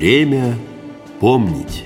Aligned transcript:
Время 0.00 0.56
помнить. 1.20 1.84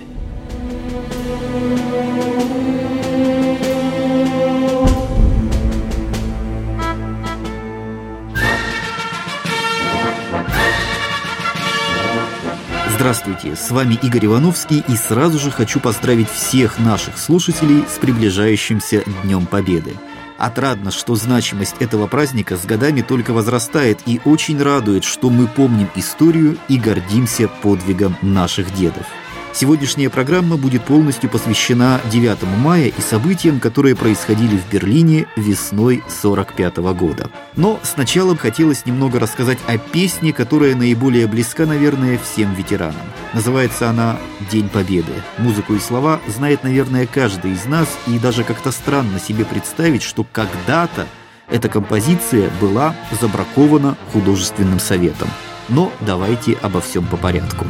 Здравствуйте, 12.94 13.56
с 13.56 13.72
вами 13.72 13.98
Игорь 14.00 14.26
Ивановский 14.26 14.84
и 14.86 14.94
сразу 14.94 15.40
же 15.40 15.50
хочу 15.50 15.80
поздравить 15.80 16.30
всех 16.30 16.78
наших 16.78 17.18
слушателей 17.18 17.82
с 17.88 17.98
приближающимся 17.98 19.02
Днем 19.24 19.46
Победы. 19.46 19.94
Отрадно, 20.36 20.90
что 20.90 21.14
значимость 21.14 21.76
этого 21.78 22.06
праздника 22.06 22.56
с 22.56 22.64
годами 22.64 23.02
только 23.02 23.32
возрастает 23.32 24.00
и 24.06 24.20
очень 24.24 24.60
радует, 24.60 25.04
что 25.04 25.30
мы 25.30 25.46
помним 25.46 25.88
историю 25.94 26.58
и 26.68 26.78
гордимся 26.78 27.48
подвигом 27.48 28.16
наших 28.20 28.74
дедов. 28.74 29.06
Сегодняшняя 29.54 30.10
программа 30.10 30.56
будет 30.56 30.82
полностью 30.84 31.30
посвящена 31.30 32.00
9 32.10 32.42
мая 32.58 32.86
и 32.86 33.00
событиям, 33.00 33.60
которые 33.60 33.94
происходили 33.94 34.56
в 34.56 34.68
Берлине 34.68 35.26
весной 35.36 36.02
45 36.08 36.78
года. 36.78 37.30
Но 37.54 37.78
сначала 37.84 38.36
хотелось 38.36 38.84
немного 38.84 39.20
рассказать 39.20 39.58
о 39.68 39.78
песне, 39.78 40.32
которая 40.32 40.74
наиболее 40.74 41.28
близка, 41.28 41.66
наверное, 41.66 42.18
всем 42.18 42.52
ветеранам. 42.54 43.06
Называется 43.32 43.88
она 43.88 44.18
«День 44.50 44.68
Победы». 44.68 45.12
Музыку 45.38 45.74
и 45.74 45.78
слова 45.78 46.20
знает, 46.26 46.64
наверное, 46.64 47.06
каждый 47.06 47.52
из 47.52 47.64
нас, 47.66 47.86
и 48.08 48.18
даже 48.18 48.42
как-то 48.42 48.72
странно 48.72 49.20
себе 49.20 49.44
представить, 49.44 50.02
что 50.02 50.26
когда-то 50.32 51.06
эта 51.48 51.68
композиция 51.68 52.50
была 52.60 52.96
забракована 53.20 53.96
художественным 54.12 54.80
советом. 54.80 55.28
Но 55.68 55.92
давайте 56.00 56.54
обо 56.60 56.80
всем 56.80 57.06
по 57.06 57.16
порядку. 57.16 57.66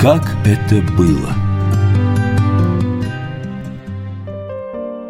Как 0.00 0.22
это 0.44 0.80
было? 0.96 1.34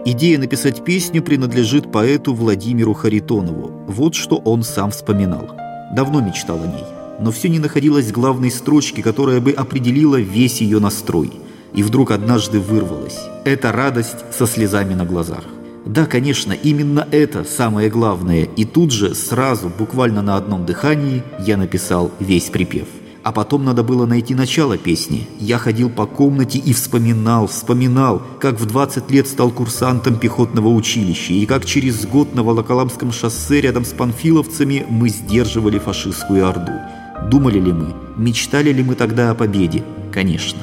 Идея 0.06 0.38
написать 0.38 0.82
песню 0.82 1.22
принадлежит 1.22 1.92
поэту 1.92 2.32
Владимиру 2.32 2.94
Харитонову. 2.94 3.84
Вот 3.86 4.14
что 4.14 4.36
он 4.36 4.62
сам 4.62 4.90
вспоминал. 4.90 5.50
Давно 5.94 6.22
мечтал 6.22 6.62
о 6.62 6.66
ней, 6.66 6.84
но 7.20 7.30
все 7.32 7.50
не 7.50 7.58
находилось 7.58 8.10
главной 8.10 8.50
строчки, 8.50 9.02
которая 9.02 9.40
бы 9.40 9.50
определила 9.50 10.18
весь 10.18 10.62
ее 10.62 10.80
настрой. 10.80 11.32
И 11.74 11.82
вдруг 11.82 12.10
однажды 12.10 12.58
вырвалась. 12.58 13.18
Это 13.44 13.72
радость 13.72 14.24
со 14.30 14.46
слезами 14.46 14.94
на 14.94 15.04
глазах. 15.04 15.44
Да, 15.84 16.06
конечно, 16.06 16.54
именно 16.54 17.06
это 17.10 17.44
самое 17.44 17.90
главное. 17.90 18.44
И 18.56 18.64
тут 18.64 18.90
же, 18.92 19.14
сразу, 19.14 19.68
буквально 19.68 20.22
на 20.22 20.36
одном 20.36 20.64
дыхании, 20.64 21.22
я 21.40 21.58
написал 21.58 22.10
весь 22.20 22.48
припев. 22.48 22.88
А 23.28 23.32
потом 23.32 23.62
надо 23.62 23.82
было 23.82 24.06
найти 24.06 24.34
начало 24.34 24.78
песни. 24.78 25.28
Я 25.38 25.58
ходил 25.58 25.90
по 25.90 26.06
комнате 26.06 26.58
и 26.58 26.72
вспоминал, 26.72 27.46
вспоминал, 27.46 28.22
как 28.40 28.58
в 28.58 28.64
20 28.64 29.10
лет 29.10 29.26
стал 29.26 29.50
курсантом 29.50 30.16
пехотного 30.16 30.68
училища, 30.68 31.34
и 31.34 31.44
как 31.44 31.66
через 31.66 32.06
год 32.06 32.34
на 32.34 32.42
Волоколамском 32.42 33.12
шоссе 33.12 33.60
рядом 33.60 33.84
с 33.84 33.88
панфиловцами 33.88 34.86
мы 34.88 35.10
сдерживали 35.10 35.78
фашистскую 35.78 36.48
орду. 36.48 36.72
Думали 37.30 37.60
ли 37.60 37.70
мы, 37.70 37.94
мечтали 38.16 38.72
ли 38.72 38.82
мы 38.82 38.94
тогда 38.94 39.30
о 39.30 39.34
победе? 39.34 39.84
Конечно. 40.10 40.62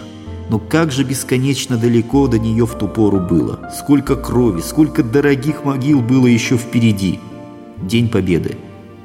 Но 0.49 0.57
как 0.57 0.91
же 0.91 1.03
бесконечно 1.03 1.77
далеко 1.77 2.25
до 2.25 2.39
нее 2.39 2.65
в 2.65 2.75
ту 2.79 2.87
пору 2.87 3.19
было. 3.19 3.59
Сколько 3.77 4.15
крови, 4.15 4.61
сколько 4.61 5.03
дорогих 5.03 5.65
могил 5.65 6.01
было 6.01 6.25
еще 6.25 6.57
впереди. 6.57 7.19
День 7.77 8.09
Победы. 8.09 8.57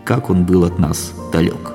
Как 0.06 0.30
он 0.30 0.47
был 0.47 0.64
от 0.64 0.78
нас 0.78 1.12
далек. 1.30 1.74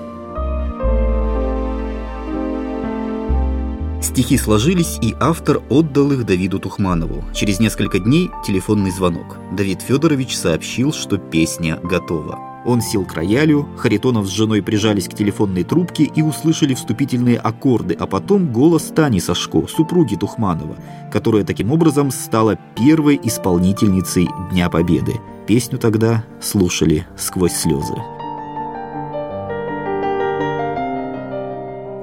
Стихи 4.16 4.38
сложились, 4.38 4.98
и 5.02 5.14
автор 5.20 5.62
отдал 5.70 6.14
их 6.14 6.26
Давиду 6.26 6.58
Тухманову. 6.58 7.26
Через 7.34 7.60
несколько 7.60 8.00
дней 8.00 8.32
телефонный 8.48 8.90
звонок. 8.90 9.36
Давид 9.52 9.82
Федорович 9.82 10.38
сообщил, 10.38 10.94
что 10.94 11.18
песня 11.18 11.82
готова. 11.84 12.40
Он 12.66 12.80
сел 12.80 13.04
к 13.04 13.14
роялю, 13.14 13.68
Харитонов 13.76 14.28
с 14.28 14.30
женой 14.30 14.64
прижались 14.64 15.10
к 15.10 15.14
телефонной 15.14 15.66
трубке 15.66 16.06
и 16.06 16.22
услышали 16.22 16.76
вступительные 16.76 17.38
аккорды, 17.38 17.94
а 18.00 18.08
потом 18.08 18.54
голос 18.54 18.84
Тани 18.84 19.20
Сашко, 19.20 19.68
супруги 19.68 20.16
Тухманова, 20.16 20.78
которая 21.12 21.44
таким 21.44 21.74
образом 21.74 22.10
стала 22.10 22.58
первой 22.78 23.20
исполнительницей 23.22 24.30
Дня 24.50 24.70
Победы. 24.70 25.16
Песню 25.46 25.78
тогда 25.78 26.24
слушали 26.40 27.06
сквозь 27.18 27.52
слезы. 27.52 27.96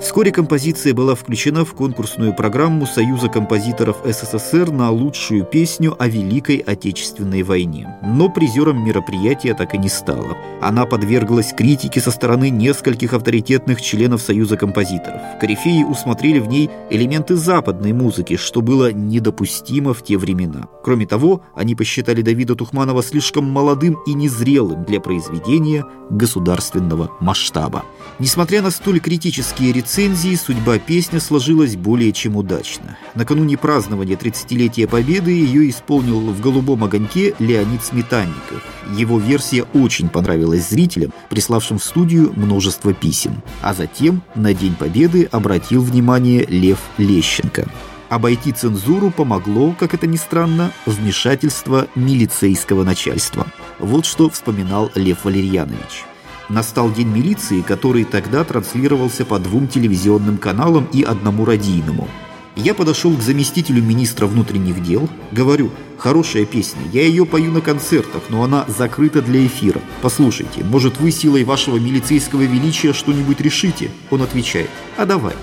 Вскоре 0.02 0.32
композиция 0.32 0.94
была 0.94 1.14
включена 1.14 1.64
в 1.64 1.74
конкурсную 1.74 2.34
программу 2.34 2.86
Союза 2.86 3.28
композиторов 3.28 3.98
СССР 4.04 4.72
на 4.72 4.90
лучшую 4.90 5.44
песню 5.44 5.94
о 5.96 6.08
Великой 6.08 6.56
Отечественной 6.56 7.44
войне. 7.44 7.96
Но 8.02 8.28
призером 8.28 8.84
мероприятия 8.84 9.54
так 9.54 9.74
и 9.74 9.78
не 9.78 9.88
стала. 9.88 10.36
Она 10.60 10.86
подверглась 10.86 11.54
критике 11.56 12.00
со 12.00 12.10
стороны 12.10 12.50
нескольких 12.50 13.12
авторитетных 13.12 13.80
членов 13.80 14.22
Союза 14.22 14.56
композиторов. 14.56 15.20
Корифеи 15.40 15.84
усмотрели 15.84 16.40
в 16.40 16.48
ней 16.48 16.68
элементы 16.90 17.36
западной 17.36 17.92
музыки, 17.92 18.36
что 18.36 18.60
было 18.60 18.92
недопустимо 18.92 19.94
в 19.94 20.02
те 20.02 20.18
времена. 20.18 20.66
Кроме 20.82 21.06
того, 21.06 21.42
они 21.54 21.76
посчитали 21.76 22.22
Давида 22.22 22.56
Тухманова 22.56 23.04
слишком 23.04 23.48
молодым 23.48 23.96
и 24.04 24.14
незрелым 24.14 24.84
для 24.84 25.00
произведения 25.00 25.84
государственного 26.10 27.12
масштаба. 27.20 27.84
Несмотря 28.18 28.62
на 28.62 28.72
столь 28.72 28.98
критические 28.98 29.72
рецензии, 29.72 29.91
рецензии 29.92 30.34
судьба 30.36 30.78
песни 30.78 31.18
сложилась 31.18 31.76
более 31.76 32.12
чем 32.12 32.36
удачно. 32.36 32.96
Накануне 33.14 33.58
празднования 33.58 34.16
30-летия 34.16 34.88
Победы 34.88 35.32
ее 35.32 35.68
исполнил 35.68 36.18
в 36.18 36.40
«Голубом 36.40 36.82
огоньке» 36.82 37.34
Леонид 37.38 37.84
Сметанников. 37.84 38.64
Его 38.96 39.18
версия 39.18 39.64
очень 39.74 40.08
понравилась 40.08 40.70
зрителям, 40.70 41.12
приславшим 41.28 41.78
в 41.78 41.84
студию 41.84 42.32
множество 42.34 42.94
писем. 42.94 43.42
А 43.60 43.74
затем 43.74 44.22
на 44.34 44.54
День 44.54 44.76
Победы 44.76 45.28
обратил 45.30 45.82
внимание 45.82 46.46
Лев 46.46 46.78
Лещенко. 46.96 47.68
Обойти 48.08 48.52
цензуру 48.52 49.10
помогло, 49.10 49.76
как 49.78 49.92
это 49.92 50.06
ни 50.06 50.16
странно, 50.16 50.72
вмешательство 50.86 51.86
милицейского 51.94 52.82
начальства. 52.82 53.46
Вот 53.78 54.06
что 54.06 54.30
вспоминал 54.30 54.90
Лев 54.94 55.26
Валерьянович 55.26 56.06
настал 56.48 56.92
День 56.92 57.08
милиции, 57.08 57.60
который 57.60 58.04
тогда 58.04 58.44
транслировался 58.44 59.24
по 59.24 59.38
двум 59.38 59.68
телевизионным 59.68 60.38
каналам 60.38 60.86
и 60.92 61.02
одному 61.02 61.44
радийному. 61.44 62.08
Я 62.54 62.74
подошел 62.74 63.16
к 63.16 63.22
заместителю 63.22 63.82
министра 63.82 64.26
внутренних 64.26 64.82
дел, 64.82 65.08
говорю, 65.30 65.70
хорошая 65.96 66.44
песня, 66.44 66.82
я 66.92 67.02
ее 67.02 67.24
пою 67.24 67.50
на 67.50 67.62
концертах, 67.62 68.24
но 68.28 68.44
она 68.44 68.66
закрыта 68.68 69.22
для 69.22 69.46
эфира. 69.46 69.80
Послушайте, 70.02 70.62
может 70.62 71.00
вы 71.00 71.12
силой 71.12 71.44
вашего 71.44 71.78
милицейского 71.78 72.42
величия 72.42 72.92
что-нибудь 72.92 73.40
решите? 73.40 73.90
Он 74.10 74.20
отвечает, 74.20 74.68
а 74.98 75.06
давай. 75.06 75.34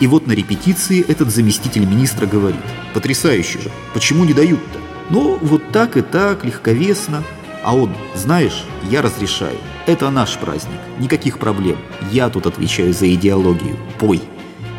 И 0.00 0.08
вот 0.08 0.26
на 0.26 0.32
репетиции 0.32 1.04
этот 1.06 1.30
заместитель 1.30 1.86
министра 1.86 2.26
говорит, 2.26 2.60
потрясающе 2.94 3.60
же, 3.60 3.70
почему 3.94 4.24
не 4.24 4.34
дают-то? 4.34 4.80
Ну, 5.08 5.38
вот 5.40 5.70
так 5.70 5.96
и 5.96 6.02
так, 6.02 6.44
легковесно. 6.44 7.22
А 7.66 7.74
он, 7.74 7.90
знаешь, 8.14 8.62
я 8.88 9.02
разрешаю. 9.02 9.58
Это 9.86 10.08
наш 10.10 10.36
праздник, 10.36 10.78
никаких 11.00 11.40
проблем. 11.40 11.76
Я 12.12 12.28
тут 12.28 12.46
отвечаю 12.46 12.92
за 12.92 13.12
идеологию. 13.12 13.76
Пой. 13.98 14.22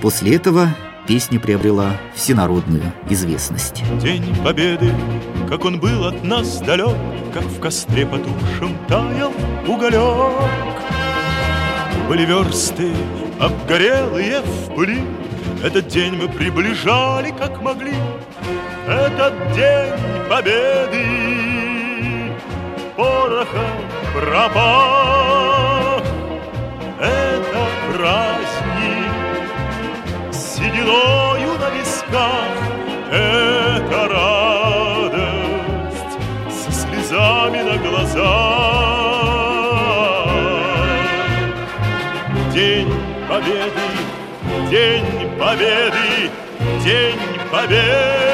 После 0.02 0.38
этого 0.38 0.70
песня 1.06 1.38
приобрела 1.38 1.98
всенародную 2.16 2.94
известность. 3.10 3.84
День 4.02 4.24
Победы, 4.42 4.90
как 5.50 5.66
он 5.66 5.82
был 5.82 6.06
от 6.06 6.24
нас 6.24 6.62
далек, 6.62 6.96
Как 7.34 7.44
в 7.44 7.60
костре 7.60 8.06
потухшем 8.06 8.78
таял 8.88 9.34
уголек. 9.68 10.82
Были 12.08 12.26
версты 12.26 12.94
обгорелые 13.38 14.40
в 14.40 14.74
пыли, 14.74 15.04
Этот 15.62 15.90
день 15.90 16.16
мы 16.16 16.30
приближали, 16.30 17.32
как 17.38 17.62
могли. 17.62 17.96
Этот 18.88 19.34
день 19.54 19.94
Победы 20.30 21.47
пороха 22.98 23.68
пропах. 24.14 26.04
Это 27.00 27.68
праздник 27.94 29.44
с 30.32 30.56
сединою 30.56 31.52
на 31.60 31.70
висках, 31.70 32.58
это 33.12 34.00
радость 34.16 35.14
со 36.50 36.72
слезами 36.72 37.62
на 37.62 37.78
глазах. 37.78 38.18
День 42.52 42.92
Победы, 43.30 43.88
День 44.72 45.30
Победы, 45.38 46.32
День 46.84 47.20
Победы. 47.52 48.27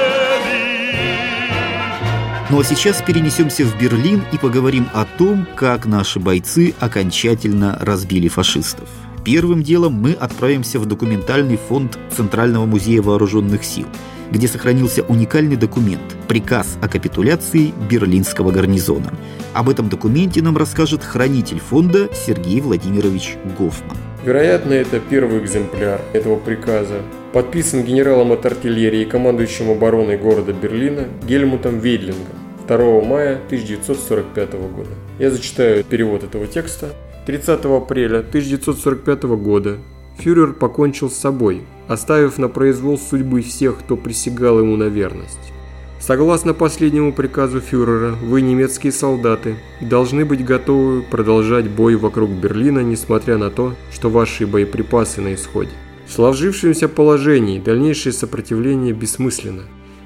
Ну 2.54 2.60
а 2.60 2.64
сейчас 2.64 3.02
перенесемся 3.02 3.66
в 3.66 3.76
Берлин 3.82 4.22
и 4.32 4.38
поговорим 4.38 4.88
о 4.94 5.06
том, 5.06 5.48
как 5.56 5.88
наши 5.88 6.20
бойцы 6.20 6.76
окончательно 6.80 7.80
разбили 7.82 8.28
фашистов. 8.28 8.88
Первым 9.26 9.64
делом 9.64 9.94
мы 9.94 10.12
отправимся 10.12 10.78
в 10.78 10.86
документальный 10.86 11.58
фонд 11.58 11.98
Центрального 12.16 12.68
музея 12.68 13.02
вооруженных 13.02 13.64
сил, 13.64 13.88
где 14.30 14.48
сохранился 14.48 15.02
уникальный 15.02 15.56
документ– 15.56 16.04
приказ 16.28 16.78
о 16.80 16.88
капитуляции 16.88 17.74
Берлинского 17.90 18.52
гарнизона. 18.52 19.12
Об 19.56 19.68
этом 19.68 19.90
документе 19.90 20.44
нам 20.44 20.56
расскажет 20.56 21.04
хранитель 21.04 21.60
фонда 21.60 22.08
Сергей 22.14 22.62
Владимирович 22.62 23.36
Гофман. 23.58 23.98
Вероятно, 24.24 24.74
это 24.74 25.00
первый 25.00 25.40
экземпляр 25.40 26.02
этого 26.14 26.36
приказа. 26.36 27.02
Подписан 27.34 27.84
генералом 27.84 28.32
от 28.32 28.46
артиллерии 28.46 29.02
и 29.02 29.06
командующим 29.06 29.72
обороной 29.72 30.18
города 30.18 30.54
Берлина 30.54 31.08
Гельмутом 31.28 31.80
Вейдлингом 31.80 32.43
2 32.68 33.02
мая 33.02 33.36
1945 33.48 34.54
года. 34.54 34.90
Я 35.20 35.32
зачитаю 35.32 35.84
перевод 35.84 36.24
этого 36.24 36.48
текста. 36.48 36.94
30 37.26 37.66
апреля 37.66 38.20
1945 38.20 39.24
года 39.24 39.78
фюрер 40.18 40.54
покончил 40.54 41.10
с 41.10 41.16
собой, 41.16 41.62
оставив 41.88 42.38
на 42.38 42.50
произвол 42.50 42.98
судьбы 42.98 43.42
всех, 43.42 43.80
кто 43.80 43.96
присягал 43.98 44.60
ему 44.60 44.76
на 44.76 44.86
верность. 44.86 45.54
Согласно 46.00 46.54
последнему 46.54 47.14
приказу 47.14 47.62
фюрера, 47.62 48.12
вы, 48.12 48.42
немецкие 48.42 48.92
солдаты, 48.92 49.56
должны 49.80 50.26
быть 50.26 50.44
готовы 50.44 51.02
продолжать 51.02 51.70
бой 51.70 51.96
вокруг 51.96 52.30
Берлина, 52.30 52.82
несмотря 52.82 53.38
на 53.38 53.50
то, 53.50 53.74
что 53.90 54.10
ваши 54.10 54.46
боеприпасы 54.46 55.22
на 55.22 55.34
исходе. 55.34 55.72
В 56.06 56.12
сложившемся 56.12 56.90
положении 56.90 57.58
дальнейшее 57.58 58.12
сопротивление 58.12 58.94
бессмысленно. 58.94 59.64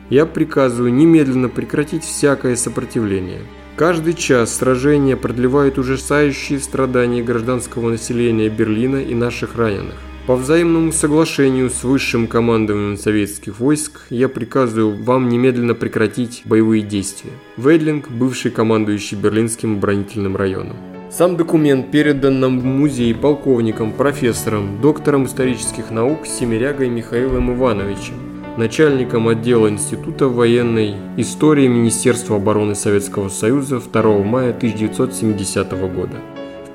Я 0.09 0.25
приказываю 0.25 0.94
немедленно 0.94 1.50
прекратить 1.50 2.04
всякое 2.04 2.56
сопротивление. 2.56 3.42
Каждый 3.75 4.13
час 4.13 4.56
сражения 4.56 5.15
продлевает 5.15 5.77
ужасающие 5.77 6.59
страдания 6.59 7.21
гражданского 7.21 7.89
населения 7.89 8.50
Берлина 8.50 8.98
и 8.98 9.13
наших 9.13 9.56
раненых. 9.56 9.95
По 10.25 10.36
взаимному 10.36 10.92
соглашению 10.92 11.69
с 11.69 11.83
высшим 11.83 12.27
командованием 12.27 12.98
советских 12.98 13.59
войск 13.59 14.01
я 14.09 14.27
приказываю 14.27 15.01
вам 15.04 15.30
немедленно 15.30 15.74
прекратить 15.74 16.42
боевые 16.44 16.81
действия. 16.81 17.31
Вейдлинг, 17.56 18.09
бывший 18.09 18.51
командующий 18.51 19.18
Берлинским 19.18 19.77
оборонительным 19.77 20.36
районом. 20.36 20.75
Сам 21.09 21.38
документ 21.38 21.92
передан 21.92 22.42
нам 22.42 22.59
в 22.59 22.65
музей 22.65 23.15
полковником, 23.15 23.94
профессором, 23.94 24.81
доктором 24.81 25.25
исторических 25.25 25.92
наук 25.92 26.27
Семерягой 26.27 26.89
Михаилом 26.89 27.56
Ивановичем, 27.56 28.26
начальником 28.57 29.27
отдела 29.27 29.69
Института 29.69 30.27
военной 30.27 30.95
истории 31.18 31.68
Министерства 31.68 32.38
обороны 32.38 32.75
Советского 32.75 33.30
Союза 33.30 33.80
2 33.80 34.24
мая 34.24 34.50
1970 34.50 35.71
года 35.94 36.18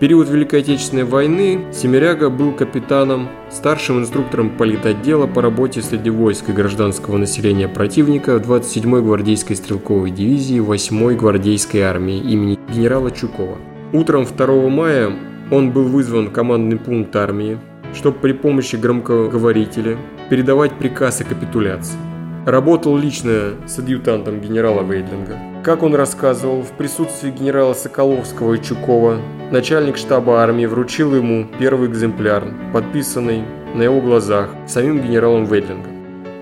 период 0.02 0.28
Великой 0.28 0.62
Отечественной 0.62 1.04
войны 1.04 1.60
Семеряга 1.72 2.28
был 2.28 2.50
капитаном, 2.50 3.28
старшим 3.52 4.00
инструктором 4.00 4.50
политотдела 4.50 5.28
по 5.28 5.40
работе 5.40 5.80
среди 5.80 6.10
войск 6.10 6.48
и 6.48 6.52
гражданского 6.52 7.18
населения 7.18 7.68
противника 7.68 8.32
27-й 8.32 9.00
гвардейской 9.00 9.54
стрелковой 9.54 10.10
дивизии 10.10 10.58
8-й 10.58 11.14
гвардейской 11.14 11.82
армии 11.82 12.18
имени 12.18 12.58
генерала 12.74 13.12
Чукова. 13.12 13.58
Утром 13.92 14.26
2 14.26 14.68
мая 14.70 15.12
он 15.52 15.70
был 15.70 15.84
вызван 15.84 16.30
в 16.30 16.32
командный 16.32 16.78
пункт 16.78 17.14
армии, 17.14 17.60
чтобы 17.94 18.18
при 18.18 18.32
помощи 18.32 18.74
громкоговорителя 18.74 19.98
передавать 20.32 20.72
приказ 20.78 21.20
о 21.20 21.24
капитуляции. 21.24 21.98
Работал 22.46 22.96
лично 22.96 23.50
с 23.66 23.78
адъютантом 23.78 24.40
генерала 24.40 24.82
Вейдлинга. 24.82 25.36
Как 25.62 25.82
он 25.82 25.94
рассказывал, 25.94 26.62
в 26.62 26.70
присутствии 26.70 27.30
генерала 27.30 27.74
Соколовского 27.74 28.54
и 28.54 28.62
Чукова 28.62 29.18
начальник 29.50 29.98
штаба 29.98 30.42
армии 30.42 30.64
вручил 30.64 31.14
ему 31.14 31.46
первый 31.58 31.90
экземпляр, 31.90 32.44
подписанный 32.72 33.44
на 33.74 33.82
его 33.82 34.00
глазах 34.00 34.48
самим 34.66 35.02
генералом 35.02 35.44
Вейдлингом. 35.44 35.92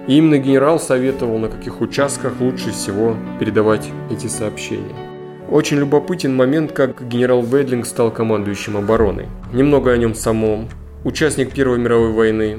И 0.06 0.18
именно 0.18 0.38
генерал 0.38 0.78
советовал, 0.78 1.38
на 1.38 1.48
каких 1.48 1.80
участках 1.80 2.34
лучше 2.38 2.70
всего 2.70 3.16
передавать 3.40 3.90
эти 4.08 4.28
сообщения. 4.28 4.94
Очень 5.50 5.78
любопытен 5.78 6.36
момент, 6.36 6.70
как 6.70 7.08
генерал 7.08 7.42
Вейдлинг 7.42 7.84
стал 7.84 8.12
командующим 8.12 8.76
обороной. 8.76 9.26
Немного 9.52 9.90
о 9.90 9.96
нем 9.96 10.14
самом. 10.14 10.68
Участник 11.02 11.50
Первой 11.50 11.78
мировой 11.80 12.12
войны, 12.12 12.58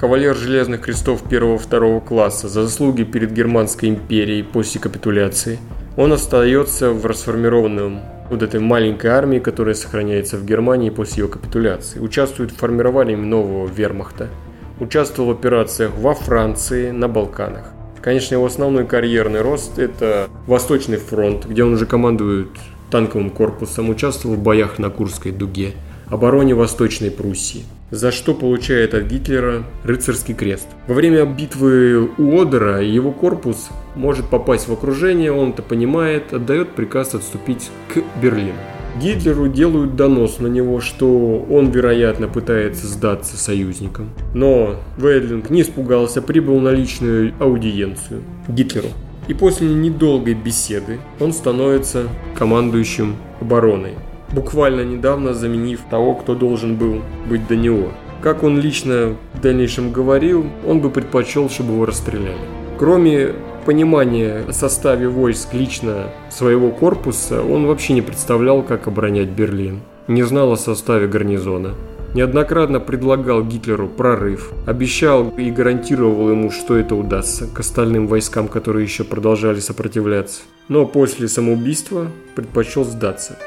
кавалер 0.00 0.34
Железных 0.34 0.80
крестов 0.80 1.22
первого-второго 1.28 2.00
класса 2.00 2.48
за 2.48 2.62
заслуги 2.62 3.02
перед 3.02 3.32
Германской 3.32 3.90
империей 3.90 4.42
после 4.42 4.80
капитуляции, 4.80 5.58
он 5.94 6.14
остается 6.14 6.90
в 6.90 7.04
расформированном 7.04 8.00
вот 8.30 8.42
этой 8.42 8.60
маленькой 8.60 9.08
армии, 9.08 9.40
которая 9.40 9.74
сохраняется 9.74 10.38
в 10.38 10.46
Германии 10.46 10.88
после 10.88 11.24
ее 11.24 11.28
капитуляции. 11.28 12.00
Участвует 12.00 12.50
в 12.50 12.56
формировании 12.56 13.14
нового 13.14 13.66
вермахта. 13.66 14.30
Участвовал 14.78 15.28
в 15.28 15.32
операциях 15.32 15.90
во 15.98 16.14
Франции, 16.14 16.92
на 16.92 17.06
Балканах. 17.06 17.66
Конечно, 18.00 18.36
его 18.36 18.46
основной 18.46 18.86
карьерный 18.86 19.42
рост– 19.42 19.72
это 19.78 20.28
Восточный 20.46 20.96
фронт, 20.96 21.44
где 21.44 21.62
он 21.62 21.74
уже 21.74 21.84
командует 21.84 22.48
танковым 22.90 23.28
корпусом, 23.28 23.90
участвовал 23.90 24.36
в 24.36 24.42
боях 24.42 24.78
на 24.78 24.88
Курской 24.88 25.30
дуге, 25.30 25.72
обороне 26.08 26.54
Восточной 26.54 27.10
Пруссии 27.10 27.66
за 27.90 28.12
что 28.12 28.34
получает 28.34 28.94
от 28.94 29.04
Гитлера 29.04 29.64
рыцарский 29.84 30.34
крест. 30.34 30.68
Во 30.86 30.94
время 30.94 31.24
битвы 31.24 32.08
у 32.18 32.40
Одера 32.40 32.80
его 32.80 33.12
корпус 33.12 33.70
может 33.94 34.26
попасть 34.26 34.68
в 34.68 34.72
окружение, 34.72 35.32
он 35.32 35.50
это 35.50 35.62
понимает, 35.62 36.32
отдает 36.32 36.70
приказ 36.70 37.14
отступить 37.14 37.70
к 37.92 38.02
Берлину. 38.20 38.52
Гитлеру 39.00 39.48
делают 39.48 39.94
донос 39.94 40.40
на 40.40 40.48
него, 40.48 40.80
что 40.80 41.46
он, 41.48 41.70
вероятно, 41.70 42.26
пытается 42.26 42.86
сдаться 42.86 43.36
союзникам. 43.36 44.10
Но 44.34 44.76
Вейдлинг 44.98 45.48
не 45.48 45.62
испугался, 45.62 46.20
прибыл 46.20 46.58
на 46.60 46.70
личную 46.70 47.32
аудиенцию 47.38 48.22
Гитлеру. 48.48 48.88
И 49.28 49.34
после 49.34 49.68
недолгой 49.68 50.34
беседы 50.34 50.98
он 51.20 51.32
становится 51.32 52.08
командующим 52.34 53.14
обороной 53.40 53.92
буквально 54.32 54.82
недавно 54.82 55.34
заменив 55.34 55.80
того, 55.90 56.14
кто 56.14 56.34
должен 56.34 56.76
был 56.76 57.02
быть 57.28 57.46
до 57.48 57.56
него. 57.56 57.88
Как 58.22 58.42
он 58.42 58.60
лично 58.60 59.16
в 59.34 59.40
дальнейшем 59.40 59.92
говорил, 59.92 60.46
он 60.66 60.80
бы 60.80 60.90
предпочел, 60.90 61.48
чтобы 61.48 61.72
его 61.74 61.86
расстреляли. 61.86 62.36
Кроме 62.78 63.34
понимания 63.64 64.44
о 64.48 64.52
составе 64.52 65.08
войск 65.08 65.54
лично 65.54 66.08
своего 66.30 66.70
корпуса, 66.70 67.42
он 67.42 67.66
вообще 67.66 67.94
не 67.94 68.02
представлял, 68.02 68.62
как 68.62 68.88
оборонять 68.88 69.28
Берлин. 69.28 69.80
Не 70.06 70.22
знал 70.22 70.52
о 70.52 70.56
составе 70.56 71.06
гарнизона. 71.06 71.74
Неоднократно 72.14 72.80
предлагал 72.80 73.44
Гитлеру 73.44 73.88
прорыв, 73.88 74.52
обещал 74.66 75.28
и 75.36 75.50
гарантировал 75.50 76.30
ему, 76.30 76.50
что 76.50 76.76
это 76.76 76.96
удастся 76.96 77.46
к 77.46 77.60
остальным 77.60 78.08
войскам, 78.08 78.48
которые 78.48 78.84
еще 78.84 79.04
продолжали 79.04 79.60
сопротивляться. 79.60 80.42
Но 80.68 80.86
после 80.86 81.28
самоубийства 81.28 82.08
предпочел 82.34 82.84
сдаться. 82.84 83.38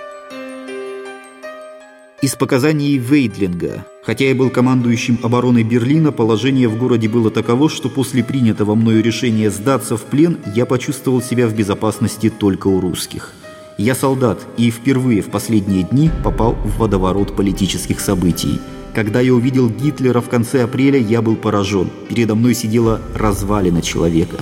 Из 2.23 2.37
показаний 2.37 2.95
Вейдлинга. 2.95 3.85
Хотя 4.01 4.29
я 4.29 4.33
был 4.33 4.49
командующим 4.49 5.19
обороной 5.23 5.63
Берлина, 5.63 6.13
положение 6.13 6.69
в 6.69 6.77
городе 6.77 7.09
было 7.09 7.29
таково, 7.29 7.67
что 7.67 7.89
после 7.89 8.23
принятого 8.23 8.75
мною 8.75 9.03
решения 9.03 9.51
сдаться 9.51 9.97
в 9.97 10.03
плен, 10.03 10.37
я 10.55 10.65
почувствовал 10.65 11.21
себя 11.21 11.49
в 11.49 11.53
безопасности 11.53 12.29
только 12.29 12.67
у 12.67 12.79
русских. 12.79 13.33
Я 13.77 13.93
солдат 13.93 14.39
и 14.55 14.71
впервые 14.71 15.21
в 15.21 15.31
последние 15.31 15.83
дни 15.83 16.11
попал 16.23 16.53
в 16.53 16.77
водоворот 16.77 17.35
политических 17.35 17.99
событий. 17.99 18.61
Когда 18.95 19.19
я 19.19 19.33
увидел 19.33 19.69
Гитлера 19.69 20.21
в 20.21 20.29
конце 20.29 20.63
апреля, 20.63 20.99
я 20.99 21.21
был 21.21 21.35
поражен. 21.35 21.89
Передо 22.07 22.35
мной 22.35 22.55
сидела 22.55 23.01
развалина 23.13 23.81
человека. 23.81 24.37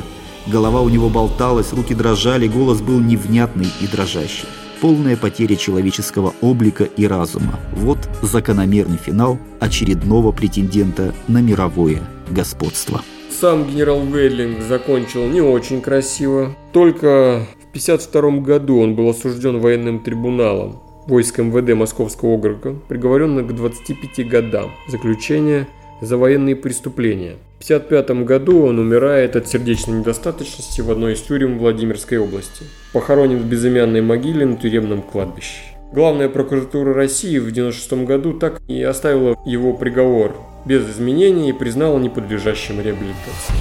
Голова 0.46 0.82
у 0.82 0.90
него 0.90 1.10
болталась, 1.10 1.74
руки 1.74 1.96
дрожали, 1.96 2.48
голос 2.48 2.80
был 2.80 3.00
невнятный 3.00 3.70
и 3.82 3.88
дрожащий 3.88 4.46
полная 4.82 5.16
потеря 5.16 5.56
человеческого 5.56 6.34
облика 6.42 6.84
и 6.84 7.06
разума. 7.08 7.60
Вот 7.74 8.00
закономерный 8.22 8.98
финал 8.98 9.38
очередного 9.60 10.32
претендента 10.32 11.14
на 11.28 11.42
мировое 11.42 12.02
господство. 12.30 13.02
Сам 13.30 13.68
генерал 13.68 14.02
Вейдлинг 14.04 14.62
закончил 14.64 15.28
не 15.28 15.42
очень 15.42 15.82
красиво. 15.82 16.56
Только 16.74 17.46
в 17.60 17.70
1952 17.70 18.42
году 18.42 18.80
он 18.80 18.96
был 18.96 19.10
осужден 19.10 19.60
военным 19.60 20.00
трибуналом 20.00 20.82
войск 21.08 21.40
МВД 21.40 21.76
Московского 21.76 22.30
округа, 22.30 22.76
приговорен 22.88 23.48
к 23.48 23.54
25 23.54 24.28
годам 24.28 24.72
заключения 24.88 25.68
за 26.02 26.18
военные 26.18 26.56
преступления. 26.56 27.38
В 27.62 27.64
1955 27.64 28.26
году 28.26 28.66
он 28.66 28.80
умирает 28.80 29.36
от 29.36 29.48
сердечной 29.48 30.00
недостаточности 30.00 30.82
в 30.82 30.90
одной 30.90 31.14
из 31.14 31.22
тюрем 31.22 31.60
Владимирской 31.60 32.18
области. 32.18 32.66
Похоронен 32.92 33.38
в 33.38 33.46
безымянной 33.46 34.02
могиле 34.02 34.48
на 34.48 34.56
тюремном 34.56 35.04
кладбище. 35.04 35.62
Главная 35.94 36.28
прокуратура 36.28 36.96
России 36.96 37.38
в 37.38 37.50
1996 37.50 38.08
году 38.08 38.34
так 38.34 38.60
и 38.68 38.82
оставила 38.82 39.38
его 39.46 39.74
приговор 39.74 40.36
без 40.66 40.90
изменений 40.90 41.52
и 41.52 41.54
признала 41.54 42.00
неподлежащим 42.00 42.82
реабилитации. 42.82 43.54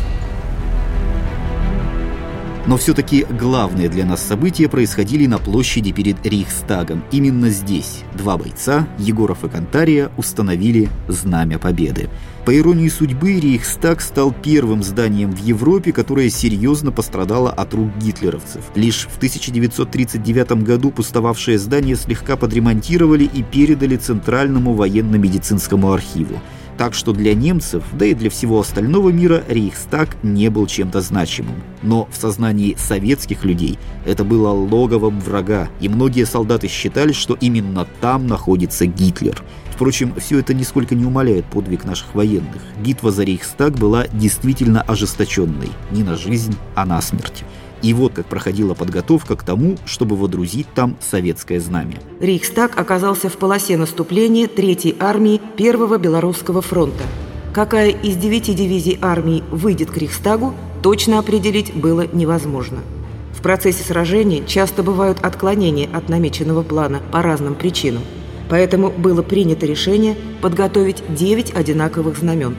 Но 2.67 2.79
все-таки 2.79 3.27
главные 3.29 3.91
для 3.91 4.07
нас 4.07 4.23
события 4.23 4.71
происходили 4.71 5.27
на 5.27 5.37
площади 5.37 5.93
перед 5.93 6.25
Рейхстагом. 6.25 7.05
Именно 7.11 7.51
здесь 7.51 8.05
два 8.15 8.39
бойца, 8.39 8.89
Егоров 8.97 9.45
и 9.45 9.49
Кантария, 9.51 10.11
установили 10.17 10.89
Знамя 11.07 11.59
Победы. 11.59 12.09
По 12.45 12.57
иронии 12.57 12.89
судьбы, 12.89 13.39
Рейхстаг 13.39 14.01
стал 14.01 14.33
первым 14.33 14.83
зданием 14.83 15.31
в 15.31 15.39
Европе, 15.39 15.93
которое 15.93 16.31
серьезно 16.31 16.91
пострадало 16.91 17.51
от 17.51 17.75
рук 17.75 17.91
гитлеровцев. 17.99 18.65
Лишь 18.75 19.07
в 19.11 19.19
1939 19.19 20.53
году 20.65 20.91
пустовавшее 20.91 21.59
здание 21.59 21.97
слегка 21.97 22.37
подремонтировали 22.37 23.25
и 23.25 23.43
передали 23.43 23.97
Центральному 23.97 24.73
военно-медицинскому 24.73 25.93
архиву 25.93 26.41
так 26.81 26.95
что 26.95 27.13
для 27.13 27.35
немцев, 27.35 27.85
да 27.93 28.07
и 28.07 28.15
для 28.15 28.31
всего 28.31 28.59
остального 28.59 29.11
мира 29.11 29.45
Рейхстаг 29.49 30.17
не 30.23 30.49
был 30.49 30.67
чем-то 30.67 31.03
значимым. 31.03 31.57
Но 31.83 32.09
в 32.11 32.17
сознании 32.17 32.75
советских 32.79 33.45
людей 33.45 33.79
это 34.07 34.25
было 34.25 34.49
логовом 34.49 35.21
врага, 35.21 35.69
и 35.83 35.91
многие 35.91 36.25
солдаты 36.25 36.69
считали, 36.69 37.13
что 37.13 37.37
именно 37.39 37.87
там 38.01 38.27
находится 38.27 38.87
Гитлер. 38.87 39.43
Впрочем, 39.81 40.13
все 40.19 40.39
это 40.39 40.53
нисколько 40.53 40.95
не 40.95 41.07
умаляет 41.07 41.47
подвиг 41.47 41.87
наших 41.87 42.15
военных. 42.15 42.61
Битва 42.85 43.11
за 43.11 43.25
Рейхстаг 43.25 43.73
была 43.79 44.09
действительно 44.09 44.83
ожесточенной. 44.83 45.71
Не 45.91 46.03
на 46.03 46.17
жизнь, 46.17 46.55
а 46.75 46.85
на 46.85 47.01
смерть. 47.01 47.45
И 47.81 47.95
вот 47.95 48.13
как 48.13 48.27
проходила 48.27 48.75
подготовка 48.75 49.37
к 49.37 49.43
тому, 49.43 49.79
чтобы 49.87 50.17
водрузить 50.17 50.67
там 50.75 50.99
советское 51.01 51.61
знамя. 51.61 51.95
Рейхстаг 52.21 52.79
оказался 52.79 53.31
в 53.31 53.39
полосе 53.39 53.79
наступления 53.79 54.49
Третьей 54.49 54.97
армии 55.01 55.41
Первого 55.57 55.97
Белорусского 55.97 56.61
фронта. 56.61 57.05
Какая 57.55 57.89
из 57.89 58.17
девяти 58.17 58.53
дивизий 58.53 58.99
армии 59.01 59.43
выйдет 59.51 59.91
к 59.91 59.97
Рейхстагу, 59.97 60.53
точно 60.83 61.19
определить 61.19 61.73
было 61.75 62.07
невозможно. 62.13 62.81
В 63.33 63.41
процессе 63.41 63.83
сражений 63.83 64.45
часто 64.47 64.83
бывают 64.83 65.21
отклонения 65.23 65.89
от 65.91 66.11
намеченного 66.11 66.63
плана 66.63 67.01
по 67.11 67.23
разным 67.23 67.55
причинам. 67.55 68.03
Поэтому 68.51 68.91
было 68.91 69.23
принято 69.23 69.65
решение 69.65 70.17
подготовить 70.43 71.03
9 71.09 71.55
одинаковых 71.55 72.19
знамен. 72.19 72.57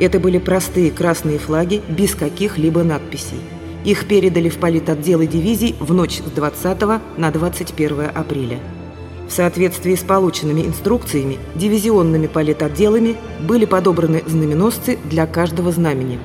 Это 0.00 0.18
были 0.20 0.38
простые 0.38 0.90
красные 0.90 1.38
флаги 1.38 1.80
без 1.88 2.14
каких-либо 2.14 2.82
надписей. 2.82 3.38
Их 3.84 4.06
передали 4.06 4.48
в 4.48 4.58
политотделы 4.58 5.26
дивизий 5.26 5.76
в 5.78 5.94
ночь 5.94 6.18
с 6.18 6.30
20 6.30 6.80
на 7.16 7.30
21 7.30 8.10
апреля. 8.14 8.58
В 9.28 9.32
соответствии 9.32 9.94
с 9.94 10.00
полученными 10.00 10.62
инструкциями, 10.62 11.38
дивизионными 11.54 12.26
политотделами 12.26 13.16
были 13.40 13.64
подобраны 13.64 14.22
знаменосцы 14.26 14.98
для 15.04 15.26
каждого 15.26 15.70
знамени. 15.70 16.18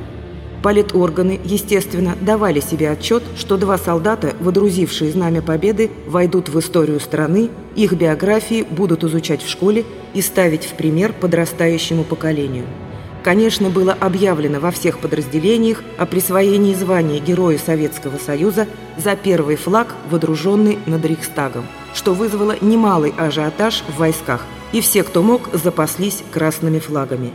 Политорганы, 0.63 1.39
естественно, 1.43 2.15
давали 2.19 2.61
себе 2.61 2.89
отчет, 2.89 3.21
что 3.37 3.57
два 3.57 3.77
солдата, 3.77 4.33
водрузившие 4.39 5.11
знамя 5.11 5.41
победы, 5.41 5.91
войдут 6.07 6.49
в 6.49 6.57
историю 6.59 6.99
страны, 6.99 7.49
их 7.75 7.93
биографии 7.93 8.63
будут 8.63 9.03
изучать 9.03 9.43
в 9.43 9.49
школе 9.49 9.85
и 10.13 10.21
ставить 10.21 10.65
в 10.65 10.73
пример 10.73 11.13
подрастающему 11.13 12.03
поколению– 12.03 12.65
конечно, 13.23 13.69
было 13.69 13.93
объявлено 13.93 14.59
во 14.59 14.69
всех 14.69 14.99
подразделениях 14.99 15.81
о 15.97 16.05
присвоении 16.05 16.73
звания 16.73 17.19
Героя 17.19 17.57
Советского 17.57 18.17
Союза 18.17 18.67
за 18.97 19.15
первый 19.15 19.55
флаг, 19.55 19.95
водруженный 20.11 20.77
над 20.85 21.03
Рейхстагом, 21.05 21.65
что 21.93 22.13
вызвало 22.13 22.55
немалый 22.61 23.13
ажиотаж 23.17 23.83
в 23.87 23.97
войсках, 23.97 24.45
и 24.71 24.81
все, 24.81 25.03
кто 25.03 25.23
мог, 25.23 25.49
запаслись 25.53 26.23
красными 26.31 26.79
флагами. 26.79 27.31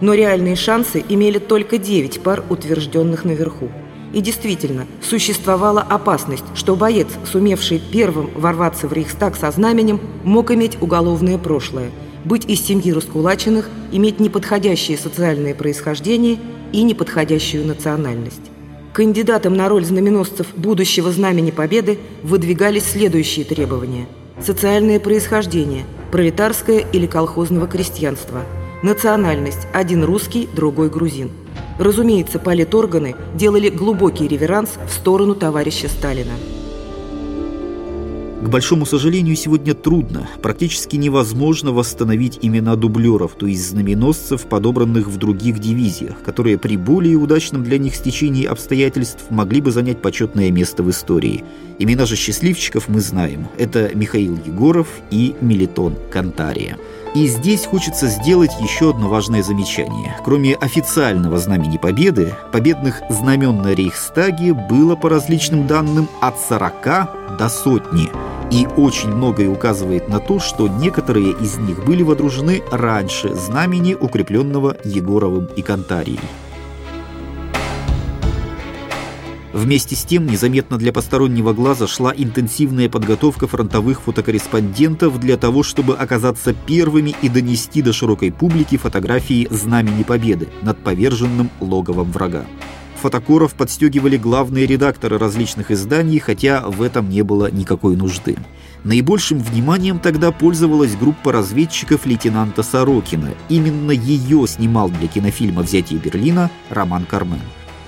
Но 0.00 0.14
реальные 0.14 0.56
шансы 0.56 1.04
имели 1.08 1.38
только 1.38 1.78
9 1.78 2.20
пар, 2.22 2.44
утвержденных 2.48 3.24
наверху. 3.24 3.68
И 4.12 4.20
действительно, 4.20 4.86
существовала 5.02 5.80
опасность, 5.80 6.44
что 6.54 6.74
боец, 6.74 7.08
сумевший 7.30 7.80
первым 7.92 8.30
ворваться 8.34 8.88
в 8.88 8.92
Рейхстаг 8.92 9.36
со 9.36 9.50
знаменем, 9.50 10.00
мог 10.24 10.50
иметь 10.50 10.80
уголовное 10.80 11.38
прошлое– 11.38 11.90
быть 12.24 12.44
из 12.46 12.60
семьи 12.60 12.92
раскулаченных, 12.92 13.68
иметь 13.92 14.20
неподходящее 14.20 14.98
социальное 14.98 15.54
происхождение 15.54 16.38
и 16.72 16.82
неподходящую 16.82 17.66
национальность. 17.66 18.42
Кандидатам 18.92 19.56
на 19.56 19.68
роль 19.68 19.84
знаменосцев 19.84 20.48
будущего 20.56 21.12
Знамени 21.12 21.50
Победы 21.50 21.98
выдвигались 22.22 22.84
следующие 22.84 23.44
требования. 23.44 24.06
Социальное 24.44 24.98
происхождение, 24.98 25.84
пролетарское 26.10 26.84
или 26.92 27.06
колхозного 27.06 27.66
крестьянства, 27.66 28.42
национальность– 28.82 29.66
один 29.72 30.04
русский, 30.04 30.48
другой 30.54 30.90
грузин. 30.90 31.30
Разумеется, 31.78 32.38
политорганы 32.38 33.14
делали 33.34 33.68
глубокий 33.68 34.28
реверанс 34.28 34.70
в 34.86 34.92
сторону 34.92 35.34
товарища 35.34 35.88
Сталина. 35.88 36.32
К 38.42 38.48
большому 38.48 38.86
сожалению, 38.86 39.36
сегодня 39.36 39.74
трудно, 39.74 40.26
практически 40.40 40.96
невозможно 40.96 41.72
восстановить 41.72 42.38
имена 42.40 42.74
дублеров, 42.74 43.32
то 43.38 43.46
есть 43.46 43.68
знаменосцев, 43.68 44.46
подобранных 44.46 45.08
в 45.08 45.18
других 45.18 45.58
дивизиях, 45.58 46.22
которые 46.22 46.56
при 46.56 46.78
более 46.78 47.16
удачном 47.16 47.62
для 47.62 47.76
них 47.76 47.94
стечении 47.94 48.46
обстоятельств 48.46 49.26
могли 49.28 49.60
бы 49.60 49.72
занять 49.72 50.00
почетное 50.00 50.50
место 50.50 50.82
в 50.82 50.88
истории. 50.88 51.44
Имена 51.78 52.06
же 52.06 52.16
счастливчиков 52.16 52.88
мы 52.88 53.00
знаем. 53.00 53.46
Это 53.58 53.90
Михаил 53.94 54.38
Егоров 54.46 54.88
и 55.10 55.34
Мелитон 55.42 55.96
Кантария. 56.10 56.78
И 57.14 57.26
здесь 57.26 57.66
хочется 57.66 58.06
сделать 58.06 58.52
еще 58.60 58.90
одно 58.90 59.08
важное 59.08 59.42
замечание. 59.42 60.16
Кроме 60.24 60.54
официального 60.54 61.38
знамени 61.38 61.76
Победы, 61.76 62.34
победных 62.52 63.02
знамен 63.10 63.62
на 63.62 63.74
Рейхстаге 63.74 64.54
было 64.54 64.94
по 64.94 65.08
различным 65.08 65.66
данным 65.66 66.08
от 66.20 66.38
40 66.40 67.36
до 67.36 67.48
сотни– 67.48 68.10
и 68.50 68.66
очень 68.76 69.10
многое 69.10 69.48
указывает 69.48 70.08
на 70.08 70.18
то, 70.18 70.40
что 70.40 70.66
некоторые 70.66 71.32
из 71.32 71.56
них 71.56 71.84
были 71.84 72.02
водружены 72.02 72.62
раньше 72.70 73.34
знамени, 73.34 73.94
укрепленного 73.94 74.76
Егоровым 74.84 75.46
и 75.56 75.62
Кантарией. 75.62 76.20
Вместе 79.60 79.94
с 79.94 80.04
тем, 80.04 80.24
незаметно 80.24 80.78
для 80.78 80.90
постороннего 80.90 81.52
глаза 81.52 81.86
шла 81.86 82.14
интенсивная 82.16 82.88
подготовка 82.88 83.46
фронтовых 83.46 84.00
фотокорреспондентов 84.00 85.20
для 85.20 85.36
того, 85.36 85.62
чтобы 85.62 85.96
оказаться 85.96 86.54
первыми 86.54 87.14
и 87.20 87.28
донести 87.28 87.82
до 87.82 87.92
широкой 87.92 88.32
публики 88.32 88.78
фотографии 88.78 89.46
Знамени 89.50 90.02
Победы 90.02 90.48
над 90.62 90.78
поверженным 90.78 91.50
логовом 91.60 92.10
врага 92.10 92.46
фотокоров 93.00 93.54
подстегивали 93.54 94.16
главные 94.18 94.66
редакторы 94.66 95.18
различных 95.18 95.70
изданий, 95.70 96.18
хотя 96.18 96.62
в 96.66 96.82
этом 96.82 97.08
не 97.08 97.22
было 97.22 97.50
никакой 97.50 97.96
нужды. 97.96 98.36
Наибольшим 98.84 99.38
вниманием 99.38 99.98
тогда 99.98 100.32
пользовалась 100.32 100.96
группа 100.96 101.32
разведчиков 101.32 102.06
лейтенанта 102.06 102.62
Сорокина. 102.62 103.30
Именно 103.48 103.90
ее 103.90 104.46
снимал 104.46 104.90
для 104.90 105.08
кинофильма 105.08 105.62
«Взятие 105.62 105.98
Берлина» 105.98 106.50
Роман 106.68 107.06
Кармен. 107.06 107.40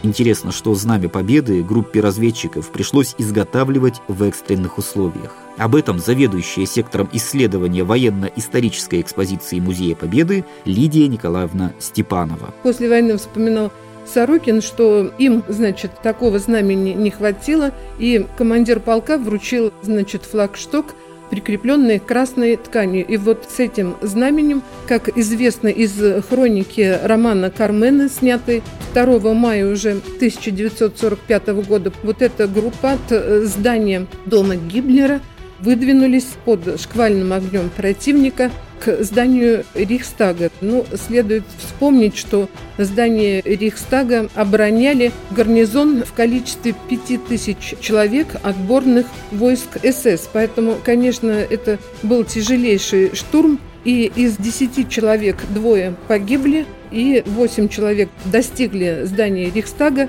Интересно, 0.02 0.50
что 0.50 0.74
Знамя 0.74 1.08
Победы 1.08 1.62
группе 1.62 2.00
разведчиков 2.00 2.70
пришлось 2.70 3.14
изготавливать 3.18 4.02
в 4.08 4.24
экстренных 4.24 4.78
условиях. 4.78 5.32
Об 5.58 5.76
этом 5.76 6.00
заведующая 6.00 6.66
сектором 6.66 7.08
исследования 7.12 7.84
военно-исторической 7.84 9.00
экспозиции 9.00 9.60
Музея 9.60 9.94
Победы 9.94 10.44
Лидия 10.64 11.06
Николаевна 11.06 11.72
Степанова. 11.78 12.52
После 12.64 12.88
войны 12.88 13.16
вспоминал 13.16 13.70
Сорокин, 14.04 14.60
что 14.60 15.12
им, 15.18 15.44
значит, 15.46 15.92
такого 16.02 16.40
знамени 16.40 16.90
не 16.90 17.10
хватило, 17.10 17.72
и 17.98 18.26
командир 18.36 18.80
полка 18.80 19.18
вручил, 19.18 19.72
значит, 19.82 20.24
флагшток, 20.24 20.86
прикрепленный 21.32 21.98
красной 21.98 22.56
тканью. 22.56 23.06
И 23.06 23.16
вот 23.16 23.46
с 23.48 23.58
этим 23.58 23.96
знаменем, 24.02 24.62
как 24.86 25.16
известно 25.16 25.68
из 25.68 25.98
хроники 26.28 26.98
романа 27.02 27.50
Кармена, 27.50 28.10
снятой 28.10 28.62
2 28.92 29.32
мая 29.32 29.66
уже 29.66 29.92
1945 29.92 31.48
года, 31.66 31.90
вот 32.02 32.20
эта 32.20 32.46
группа 32.46 32.92
от 32.92 33.00
э, 33.10 33.44
здания 33.46 34.06
дома 34.26 34.56
Гиблера 34.56 35.22
выдвинулись 35.62 36.26
под 36.44 36.80
шквальным 36.80 37.32
огнем 37.32 37.70
противника 37.70 38.50
к 38.80 39.02
зданию 39.02 39.64
Рейхстага. 39.74 40.50
Ну, 40.60 40.84
следует 41.06 41.44
вспомнить, 41.58 42.16
что 42.16 42.48
здание 42.78 43.40
Рейхстага 43.42 44.28
обороняли 44.34 45.12
гарнизон 45.30 46.02
в 46.04 46.12
количестве 46.12 46.74
5000 46.88 47.76
человек 47.80 48.26
отборных 48.42 49.06
войск 49.30 49.78
СС. 49.84 50.28
Поэтому, 50.32 50.76
конечно, 50.84 51.30
это 51.30 51.78
был 52.02 52.24
тяжелейший 52.24 53.14
штурм, 53.14 53.60
и 53.84 54.12
из 54.14 54.36
10 54.36 54.88
человек 54.88 55.36
двое 55.50 55.94
погибли, 56.08 56.66
и 56.90 57.22
8 57.24 57.68
человек 57.68 58.08
достигли 58.24 59.02
здания 59.04 59.50
Рейхстага. 59.50 60.08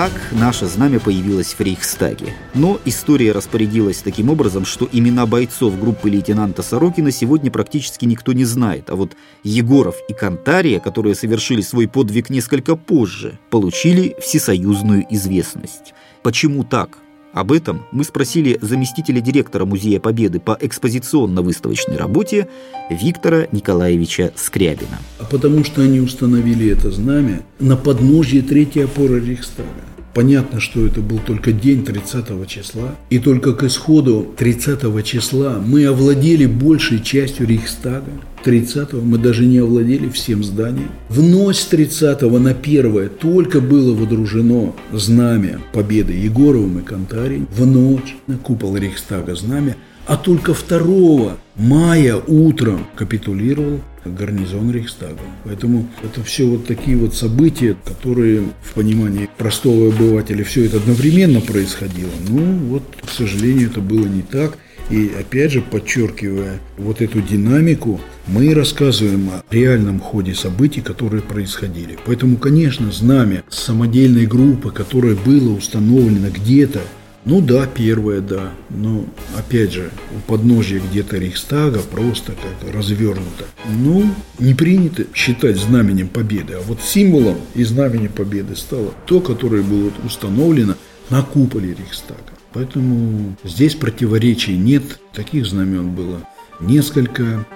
Как 0.00 0.12
наше 0.32 0.64
знамя 0.64 0.98
появилось 0.98 1.52
в 1.52 1.60
Рейхстаге. 1.60 2.32
Но 2.54 2.80
история 2.86 3.32
распорядилась 3.32 3.98
таким 3.98 4.30
образом, 4.30 4.64
что 4.64 4.88
имена 4.90 5.26
бойцов 5.26 5.78
группы 5.78 6.08
лейтенанта 6.08 6.62
Сорокина 6.62 7.10
сегодня 7.10 7.50
практически 7.50 8.06
никто 8.06 8.32
не 8.32 8.46
знает, 8.46 8.88
а 8.88 8.94
вот 8.94 9.12
Егоров 9.44 9.96
и 10.08 10.14
Кантария, 10.14 10.80
которые 10.80 11.14
совершили 11.14 11.60
свой 11.60 11.86
подвиг 11.86 12.30
несколько 12.30 12.76
позже, 12.76 13.38
получили 13.50 14.16
всесоюзную 14.22 15.04
известность. 15.10 15.92
Почему 16.22 16.64
так? 16.64 16.96
Об 17.32 17.52
этом 17.52 17.86
мы 17.92 18.02
спросили 18.02 18.58
заместителя 18.60 19.20
директора 19.20 19.64
Музея 19.64 20.00
Победы 20.00 20.40
по 20.40 20.58
экспозиционно-выставочной 20.60 21.96
работе 21.96 22.48
Виктора 22.90 23.46
Николаевича 23.52 24.32
Скрябина. 24.34 24.98
Потому 25.30 25.64
что 25.64 25.82
они 25.82 26.00
установили 26.00 26.70
это 26.70 26.90
знамя 26.90 27.42
на 27.60 27.76
подножье 27.76 28.42
третьей 28.42 28.82
опоры 28.82 29.20
Рейхстага. 29.20 29.68
Понятно, 30.14 30.60
что 30.60 30.84
это 30.84 31.00
был 31.00 31.18
только 31.18 31.52
день 31.52 31.84
30 31.84 32.48
числа, 32.48 32.96
и 33.10 33.18
только 33.18 33.52
к 33.52 33.62
исходу 33.64 34.34
30 34.36 35.04
числа 35.04 35.62
мы 35.64 35.86
овладели 35.86 36.46
большей 36.46 37.00
частью 37.00 37.46
Рейхстага. 37.46 38.10
30 38.42 38.94
мы 38.94 39.18
даже 39.18 39.44
не 39.44 39.58
овладели 39.58 40.08
всем 40.08 40.42
зданием. 40.42 40.90
В 41.08 41.22
ночь 41.22 41.58
с 41.58 41.66
30 41.66 42.22
на 42.22 42.50
1 42.50 43.10
только 43.20 43.60
было 43.60 43.94
водружено 43.94 44.74
знамя 44.92 45.60
победы 45.72 46.14
Егоровым 46.14 46.78
и 46.78 46.82
Кантарин. 46.82 47.46
В 47.54 47.66
ночь 47.66 48.16
на 48.26 48.38
купол 48.38 48.76
Рейхстага 48.76 49.34
знамя 49.34 49.76
а 50.10 50.16
только 50.16 50.54
2 50.54 51.36
мая 51.54 52.16
утром 52.16 52.84
капитулировал 52.96 53.80
гарнизон 54.04 54.72
Рейхстага. 54.72 55.20
Поэтому 55.44 55.88
это 56.02 56.24
все 56.24 56.46
вот 56.46 56.66
такие 56.66 56.96
вот 56.96 57.14
события, 57.14 57.76
которые 57.84 58.42
в 58.60 58.74
понимании 58.74 59.28
простого 59.38 59.92
обывателя 59.92 60.42
все 60.42 60.64
это 60.64 60.78
одновременно 60.78 61.40
происходило. 61.40 62.10
Ну 62.28 62.40
вот, 62.70 62.82
к 63.06 63.08
сожалению, 63.08 63.68
это 63.70 63.80
было 63.80 64.04
не 64.04 64.22
так. 64.22 64.58
И 64.90 65.12
опять 65.16 65.52
же, 65.52 65.62
подчеркивая 65.62 66.58
вот 66.76 67.00
эту 67.00 67.22
динамику, 67.22 68.00
мы 68.26 68.52
рассказываем 68.52 69.30
о 69.30 69.44
реальном 69.54 70.00
ходе 70.00 70.34
событий, 70.34 70.80
которые 70.80 71.22
происходили. 71.22 71.96
Поэтому, 72.04 72.36
конечно, 72.36 72.90
знамя 72.90 73.44
самодельной 73.48 74.26
группы, 74.26 74.72
которое 74.72 75.14
было 75.14 75.54
установлено 75.54 76.30
где-то 76.30 76.80
ну 77.24 77.40
да, 77.40 77.66
первое, 77.66 78.20
да. 78.20 78.52
Но 78.70 79.04
опять 79.36 79.72
же, 79.72 79.90
у 80.16 80.20
подножия 80.30 80.80
где-то 80.80 81.18
Рейхстага 81.18 81.80
просто 81.80 82.32
как 82.32 82.74
развернуто. 82.74 83.44
Ну, 83.68 84.14
не 84.38 84.54
принято 84.54 85.04
считать 85.14 85.56
знаменем 85.58 86.08
победы, 86.08 86.54
а 86.54 86.60
вот 86.62 86.80
символом 86.82 87.36
и 87.54 87.64
знаменем 87.64 88.12
победы 88.12 88.56
стало 88.56 88.94
то, 89.06 89.20
которое 89.20 89.62
было 89.62 89.92
установлено 90.04 90.76
на 91.10 91.22
куполе 91.22 91.74
Рейхстага. 91.74 92.20
Поэтому 92.52 93.36
здесь 93.44 93.74
противоречий 93.74 94.56
нет. 94.56 94.98
Таких 95.12 95.46
знамен 95.46 95.90
было 95.90 96.20
несколько. 96.60 97.46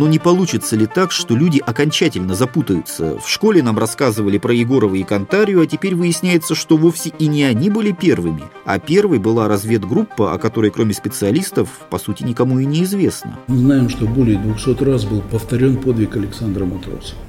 Но 0.00 0.08
не 0.08 0.18
получится 0.18 0.76
ли 0.76 0.86
так, 0.86 1.12
что 1.12 1.36
люди 1.36 1.58
окончательно 1.58 2.34
запутаются? 2.34 3.18
В 3.18 3.28
школе 3.28 3.62
нам 3.62 3.78
рассказывали 3.78 4.38
про 4.38 4.54
Егорова 4.54 4.94
и 4.94 5.02
Кантарию, 5.02 5.60
а 5.60 5.66
теперь 5.66 5.94
выясняется, 5.94 6.54
что 6.54 6.78
вовсе 6.78 7.12
и 7.18 7.26
не 7.26 7.44
они 7.44 7.68
были 7.68 7.92
первыми, 7.92 8.44
а 8.64 8.78
первой 8.78 9.18
была 9.18 9.46
разведгруппа, 9.46 10.32
о 10.32 10.38
которой 10.38 10.70
кроме 10.70 10.94
специалистов, 10.94 11.68
по 11.90 11.98
сути, 11.98 12.22
никому 12.22 12.60
и 12.60 12.64
не 12.64 12.84
известно. 12.84 13.38
Мы 13.48 13.58
знаем, 13.58 13.90
что 13.90 14.06
более 14.06 14.38
200 14.38 14.82
раз 14.82 15.04
был 15.04 15.20
повторен 15.20 15.76
подвиг 15.76 16.16
Александра 16.16 16.64
Матросова. 16.64 17.20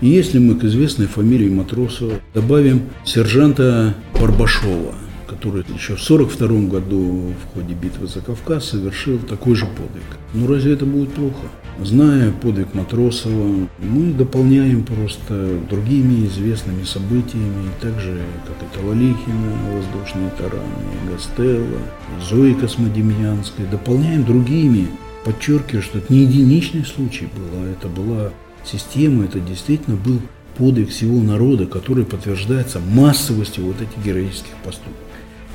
И 0.00 0.06
если 0.06 0.38
мы 0.38 0.54
к 0.54 0.62
известной 0.62 1.08
фамилии 1.08 1.48
Матросова 1.48 2.20
добавим 2.32 2.82
сержанта 3.04 3.96
Барбашова, 4.14 4.94
который 5.40 5.64
еще 5.74 5.96
в 5.96 6.04
1942 6.04 6.68
году 6.68 7.32
в 7.32 7.54
ходе 7.54 7.72
битвы 7.72 8.06
за 8.06 8.20
Кавказ 8.20 8.66
совершил 8.66 9.18
такой 9.20 9.54
же 9.54 9.64
подвиг. 9.64 10.04
Ну 10.34 10.46
разве 10.46 10.74
это 10.74 10.84
будет 10.84 11.14
плохо? 11.14 11.46
Зная 11.82 12.30
подвиг 12.30 12.74
Матросова, 12.74 13.66
мы 13.78 14.12
дополняем 14.12 14.84
просто 14.84 15.58
другими 15.70 16.26
известными 16.26 16.84
событиями, 16.84 17.70
так 17.80 17.98
же, 18.00 18.20
как 18.46 18.56
и 18.62 18.76
Талалихина, 18.76 19.52
воздушные 19.74 20.30
тараны, 20.36 21.10
Гастелла, 21.10 21.80
Зои 22.28 22.52
Космодемьянской, 22.52 23.64
дополняем 23.64 24.26
другими, 24.26 24.88
подчеркивая, 25.24 25.80
что 25.80 25.98
это 25.98 26.12
не 26.12 26.24
единичный 26.24 26.84
случай 26.84 27.30
был, 27.34 27.62
а 27.62 27.72
это 27.72 27.88
была 27.88 28.30
система, 28.62 29.24
это 29.24 29.40
действительно 29.40 29.96
был 29.96 30.20
подвиг 30.58 30.90
всего 30.90 31.22
народа, 31.22 31.64
который 31.64 32.04
подтверждается 32.04 32.78
массовостью 32.78 33.64
вот 33.64 33.76
этих 33.80 34.04
героических 34.04 34.52
поступков. 34.62 35.09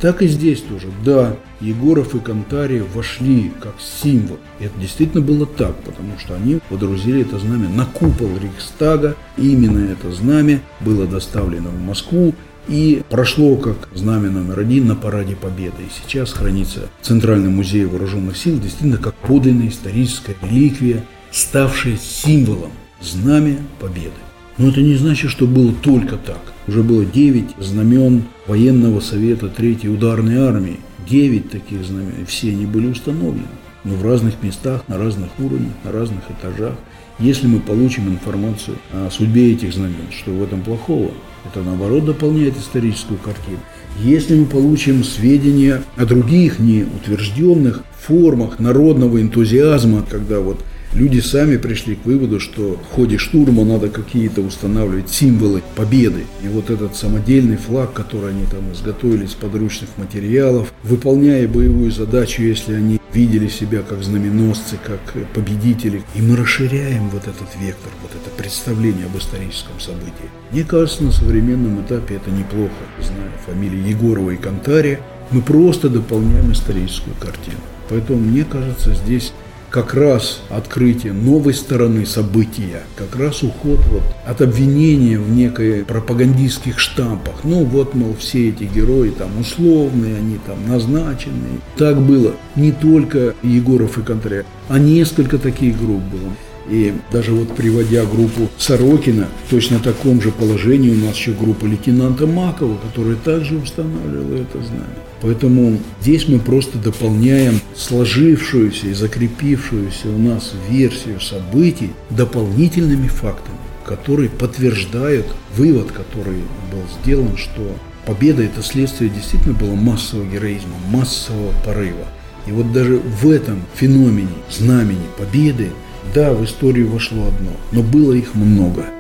Так 0.06 0.22
и 0.22 0.28
здесь 0.28 0.62
тоже. 0.62 0.86
Да, 1.04 1.36
Егоров 1.60 2.14
и 2.14 2.20
Кантария 2.20 2.84
вошли 2.94 3.52
как 3.60 3.74
символ. 3.80 4.38
И 4.60 4.66
это 4.66 4.80
действительно 4.80 5.24
было 5.24 5.48
так, 5.48 5.76
потому 5.78 6.20
что 6.20 6.36
они 6.36 6.60
водрузили 6.70 7.22
это 7.22 7.40
знамя 7.40 7.70
на 7.70 7.88
купол 7.88 8.30
Рейхстага. 8.40 9.16
Именно 9.36 9.90
это 9.90 10.12
знамя 10.12 10.62
было 10.80 11.08
доставлено 11.08 11.70
в 11.70 11.82
Москву 11.82 12.36
и 12.68 13.02
прошло 13.10 13.56
как 13.56 13.90
знамя 13.96 14.30
номер 14.30 14.60
один 14.60 14.86
на 14.86 14.96
параде 14.96 15.36
Победы. 15.36 15.82
И 15.82 16.04
сейчас 16.04 16.34
хранится 16.34 16.82
в 17.02 17.06
Центральном 17.08 17.56
музее 17.56 17.88
вооруженных 17.88 18.38
сил 18.38 18.60
действительно 18.60 19.00
как 19.00 19.16
подлинная 19.16 19.70
историческая 19.70 20.36
реликвия, 20.44 21.04
ставшая 21.32 21.98
символом 21.98 22.74
знамя 23.02 23.58
Победы. 23.80 24.25
Но 24.58 24.70
это 24.70 24.82
не 24.82 24.96
значит, 24.96 25.32
что 25.32 25.48
было 25.48 25.74
только 25.74 26.16
так. 26.18 26.42
Уже 26.68 26.82
было 26.82 27.06
9 27.06 27.56
знамен 27.60 28.24
военного 28.48 29.00
совета 29.02 29.50
Третьей 29.50 29.90
ударной 29.90 30.38
армии. 30.38 30.80
9 31.10 31.50
таких 31.50 31.86
знамен, 31.86 32.26
все 32.28 32.50
они 32.50 32.66
были 32.66 32.88
установлены. 32.88 33.48
Но 33.84 33.96
в 33.96 34.06
разных 34.06 34.42
местах, 34.42 34.84
на 34.88 34.98
разных 34.98 35.30
уровнях, 35.38 35.74
на 35.84 35.92
разных 35.92 36.24
этажах. 36.30 36.76
Если 37.20 37.48
мы 37.48 37.60
получим 37.60 38.10
информацию 38.10 38.78
о 38.92 39.10
судьбе 39.12 39.54
этих 39.54 39.74
знамен, 39.74 40.08
что 40.12 40.32
в 40.32 40.42
этом 40.42 40.62
плохого, 40.62 41.12
это 41.46 41.62
наоборот 41.64 42.06
дополняет 42.06 42.58
историческую 42.58 43.20
картину. 43.20 43.60
Если 44.02 44.36
мы 44.36 44.46
получим 44.46 45.04
сведения 45.04 45.82
о 45.96 46.06
других 46.06 46.60
неутвержденных 46.60 47.84
формах 47.98 48.60
народного 48.60 49.22
энтузиазма, 49.22 50.04
когда 50.10 50.40
вот 50.40 50.60
Люди 50.96 51.20
сами 51.20 51.58
пришли 51.58 51.96
к 51.96 52.06
выводу, 52.06 52.40
что 52.40 52.78
в 52.78 52.96
ходе 52.96 53.18
штурма 53.18 53.66
надо 53.66 53.90
какие-то 53.90 54.40
устанавливать 54.40 55.10
символы 55.10 55.62
победы. 55.76 56.24
И 56.42 56.48
вот 56.48 56.70
этот 56.70 56.96
самодельный 56.96 57.58
флаг, 57.58 57.92
который 57.92 58.30
они 58.30 58.46
там 58.46 58.72
изготовили 58.72 59.26
из 59.26 59.34
подручных 59.34 59.90
материалов, 59.98 60.74
выполняя 60.84 61.50
боевую 61.50 61.92
задачу, 61.92 62.44
если 62.44 62.76
они 62.76 63.02
видели 63.14 63.50
себя 63.50 63.82
как 63.82 64.04
знаменосцы, 64.04 64.78
как 64.82 65.02
победители. 65.34 66.02
И 66.16 66.22
мы 66.22 66.38
расширяем 66.38 67.10
вот 67.10 67.24
этот 67.24 67.50
вектор, 67.60 67.92
вот 68.02 68.12
это 68.12 68.30
представление 68.42 69.08
об 69.08 69.18
историческом 69.18 69.78
событии. 69.82 70.30
Мне 70.52 70.64
кажется, 70.64 71.04
на 71.04 71.12
современном 71.12 71.82
этапе 71.82 72.16
это 72.16 72.32
неплохо. 72.32 72.72
Зная 73.02 73.32
фамилии 73.46 73.90
Егорова 73.90 74.32
и 74.32 74.38
Кантария, 74.38 75.02
мы 75.30 75.42
просто 75.42 75.90
дополняем 75.90 76.54
историческую 76.54 77.18
картину. 77.20 77.58
Поэтому 77.90 78.20
мне 78.20 78.46
кажется, 78.46 78.96
здесь 78.96 79.34
как 79.76 79.94
раз 79.94 80.40
открытие 80.50 81.12
новой 81.12 81.54
стороны 81.54 82.06
события, 82.06 82.84
как 82.96 83.14
раз 83.18 83.44
уход 83.44 83.82
вот 83.92 84.04
от 84.26 84.42
обвинения 84.42 85.20
в 85.20 85.30
некой 85.30 85.84
пропагандистских 85.84 86.80
штампах. 86.80 87.44
Ну 87.44 87.66
вот, 87.66 87.94
мол, 87.94 88.16
все 88.18 88.52
эти 88.52 88.64
герои 88.64 89.10
там 89.10 89.38
условные, 89.38 90.16
они 90.16 90.40
там 90.48 90.66
назначенные. 90.66 91.60
Так 91.76 92.02
было 92.02 92.36
не 92.56 92.72
только 92.72 93.36
Егоров 93.44 93.98
и 93.98 94.02
Контря, 94.02 94.46
а 94.70 94.80
несколько 94.80 95.38
таких 95.38 95.78
групп 95.78 96.04
было. 96.04 96.32
И 96.70 96.94
даже 97.12 97.32
вот 97.32 97.56
приводя 97.56 98.06
группу 98.06 98.50
Сорокина, 98.58 99.28
в 99.46 99.50
точно 99.50 99.80
таком 99.80 100.22
же 100.22 100.32
положении 100.32 100.90
у 100.90 101.06
нас 101.06 101.16
еще 101.16 101.32
группа 101.32 101.66
лейтенанта 101.66 102.26
Макова, 102.26 102.78
которая 102.78 103.16
также 103.16 103.58
устанавливала 103.58 104.36
это 104.36 104.58
знамя. 104.64 104.86
Поэтому 105.22 105.78
здесь 106.02 106.28
мы 106.28 106.40
просто 106.40 106.78
дополняем 106.78 107.60
сложившуюся 107.76 108.88
и 108.88 108.94
закрепившуюся 108.94 110.10
у 110.10 110.18
нас 110.18 110.54
версию 110.70 111.22
событий 111.22 111.92
дополнительными 112.10 113.08
фактами, 113.08 113.58
которые 113.86 114.30
подтверждают 114.30 115.28
вывод, 115.56 115.92
который 115.92 116.42
был 116.72 116.82
сделан, 117.02 117.38
что 117.38 117.76
победа– 118.06 118.44
это 118.44 118.62
следствие 118.64 119.10
действительно 119.10 119.54
было 119.54 119.76
массового 119.76 120.26
героизма, 120.26 120.76
массового 120.92 121.54
порыва. 121.64 122.08
И 122.48 122.52
вот 122.52 122.72
даже 122.72 122.98
в 122.98 123.30
этом 123.30 123.64
феномене, 123.76 124.28
знамени 124.52 125.08
победы, 125.18 125.72
да, 126.14 126.34
в 126.34 126.44
историю 126.44 126.90
вошло 126.90 127.28
одно, 127.28 127.52
но 127.72 127.82
было 127.82 128.14
их 128.14 128.36
много– 128.36 128.86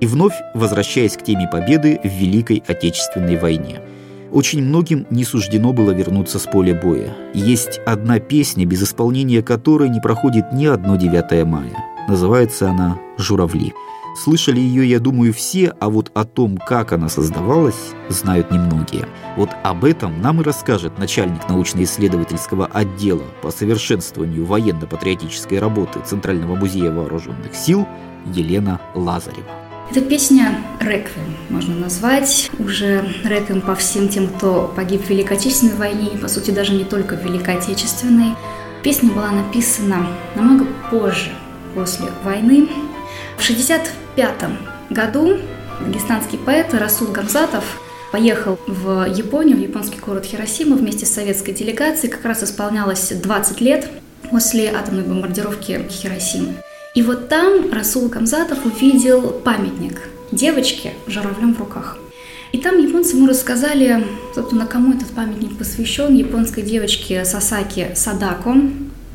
и 0.00 0.06
вновь 0.06 0.34
возвращаясь 0.54 1.16
к 1.16 1.22
теме 1.22 1.48
победы 1.50 2.00
в 2.02 2.08
Великой 2.08 2.62
Отечественной 2.66 3.36
войне. 3.36 3.80
Очень 4.32 4.62
многим 4.62 5.06
не 5.10 5.24
суждено 5.24 5.72
было 5.72 5.90
вернуться 5.90 6.38
с 6.38 6.44
поля 6.44 6.74
боя. 6.74 7.14
Есть 7.34 7.80
одна 7.84 8.18
песня, 8.20 8.64
без 8.64 8.82
исполнения 8.82 9.42
которой 9.42 9.88
не 9.88 10.00
проходит 10.00 10.52
ни 10.52 10.66
одно 10.66 10.96
9 10.96 11.44
мая. 11.44 11.76
Называется 12.08 12.70
она 12.70 12.98
«Журавли». 13.18 13.74
Слышали 14.16 14.60
ее, 14.60 14.88
я 14.88 14.98
думаю, 14.98 15.32
все, 15.32 15.74
а 15.80 15.88
вот 15.88 16.10
о 16.14 16.24
том, 16.24 16.58
как 16.58 16.92
она 16.92 17.08
создавалась, 17.08 17.92
знают 18.08 18.50
немногие. 18.50 19.08
Вот 19.36 19.50
об 19.62 19.84
этом 19.84 20.20
нам 20.20 20.40
и 20.40 20.44
расскажет 20.44 20.98
начальник 20.98 21.48
научно-исследовательского 21.48 22.66
отдела 22.66 23.24
по 23.42 23.50
совершенствованию 23.50 24.44
военно-патриотической 24.44 25.58
работы 25.58 26.00
Центрального 26.04 26.56
музея 26.56 26.90
вооруженных 26.90 27.54
сил 27.54 27.86
Елена 28.26 28.80
Лазарева. 28.94 29.46
Эта 29.90 30.02
песня 30.02 30.56
«Реквием» 30.78 31.34
можно 31.48 31.74
назвать. 31.74 32.50
Уже 32.60 33.04
реквием 33.24 33.60
по 33.60 33.74
всем 33.74 34.08
тем, 34.08 34.28
кто 34.28 34.72
погиб 34.76 35.04
в 35.04 35.10
Великой 35.10 35.36
Отечественной 35.36 35.74
войне, 35.74 36.10
и, 36.14 36.16
по 36.16 36.28
сути, 36.28 36.52
даже 36.52 36.74
не 36.74 36.84
только 36.84 37.16
в 37.16 37.24
Великой 37.24 37.56
Отечественной. 37.56 38.36
Песня 38.84 39.10
была 39.10 39.32
написана 39.32 40.06
намного 40.36 40.64
позже, 40.90 41.30
после 41.74 42.06
войны. 42.24 42.68
В 43.40 43.42
1965 43.42 44.50
году 44.90 45.38
дагестанский 45.80 46.38
поэт 46.38 46.74
Расул 46.74 47.08
Гамзатов 47.08 47.80
поехал 48.12 48.58
в 48.66 49.06
Японию, 49.08 49.56
в 49.56 49.60
японский 49.60 49.98
город 49.98 50.26
Хиросима 50.26 50.76
вместе 50.76 51.06
с 51.06 51.10
советской 51.14 51.52
делегацией. 51.52 52.12
Как 52.12 52.22
раз 52.26 52.44
исполнялось 52.44 53.08
20 53.10 53.60
лет 53.62 53.88
после 54.30 54.70
атомной 54.70 55.04
бомбардировки 55.04 55.86
Хиросимы. 55.88 56.56
И 56.94 57.02
вот 57.02 57.30
там 57.30 57.72
Расул 57.72 58.08
Гамзатов 58.10 58.66
увидел 58.66 59.30
памятник 59.30 60.02
девочке 60.30 60.92
с 61.06 61.10
журавлем 61.10 61.54
в 61.54 61.60
руках. 61.60 61.96
И 62.52 62.58
там 62.58 62.76
японцы 62.76 63.16
ему 63.16 63.26
рассказали, 63.26 64.06
собственно, 64.34 64.66
кому 64.66 64.92
этот 64.92 65.08
памятник 65.08 65.56
посвящен, 65.56 66.14
японской 66.14 66.60
девочке 66.60 67.24
Сасаки 67.24 67.92
Садако, 67.94 68.54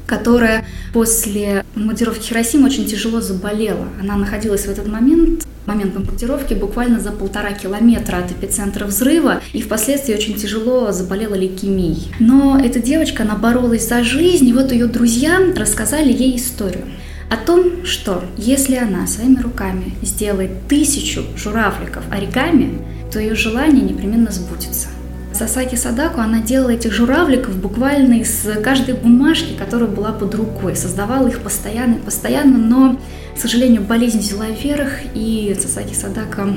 которая 0.06 0.66
после 0.94 1.66
бомбардировки 1.76 2.28
Хиросимы 2.28 2.68
очень 2.68 2.86
тяжело 2.86 3.22
заболела. 3.22 3.88
Она 4.00 4.16
находилась 4.16 4.66
в 4.66 4.70
этот 4.70 4.88
момент, 4.88 5.46
момент 5.66 5.94
бомбардировки, 5.94 6.54
буквально 6.54 7.00
за 7.00 7.12
полтора 7.12 7.52
километра 7.52 8.18
от 8.18 8.32
эпицентра 8.32 8.86
взрыва, 8.86 9.42
и 9.54 9.62
впоследствии 9.62 10.14
очень 10.14 10.36
тяжело 10.36 10.92
заболела 10.92 11.36
лейкемией. 11.36 12.12
Но 12.20 12.60
эта 12.64 12.80
девочка, 12.80 13.24
она 13.24 13.36
боролась 13.36 13.88
за 13.88 14.04
жизнь, 14.04 14.48
и 14.48 14.54
вот 14.54 14.72
ее 14.72 14.88
друзья 14.88 15.40
рассказали 15.56 16.12
ей 16.12 16.38
историю 16.38 16.86
о 17.30 17.38
том, 17.38 17.86
что 17.86 18.24
если 18.38 18.76
она 18.76 19.08
своими 19.08 19.40
руками 19.42 19.96
сделает 20.02 20.68
тысячу 20.68 21.24
журавликов 21.36 22.04
оригами, 22.12 22.80
то 23.12 23.20
ее 23.20 23.36
желание 23.36 23.84
непременно 23.84 24.32
сбудется. 24.32 24.90
Сасаки 25.36 25.76
Садаку, 25.76 26.22
она 26.22 26.40
делала 26.40 26.70
этих 26.70 26.94
журавликов 26.94 27.58
буквально 27.58 28.22
из 28.22 28.48
каждой 28.64 28.96
бумажки, 28.96 29.54
которая 29.54 29.90
была 29.90 30.14
под 30.14 30.34
рукой, 30.34 30.78
создавала 30.78 31.28
их 31.28 31.42
постоянно 31.42 31.96
и 31.96 32.00
постоянно, 32.00 32.58
но, 32.58 32.98
к 33.36 33.38
сожалению, 33.38 33.82
болезнь 33.82 34.20
взяла 34.20 34.48
вверх, 34.48 34.92
и 35.14 35.54
Сасаки 35.60 35.94
Садака 35.94 36.48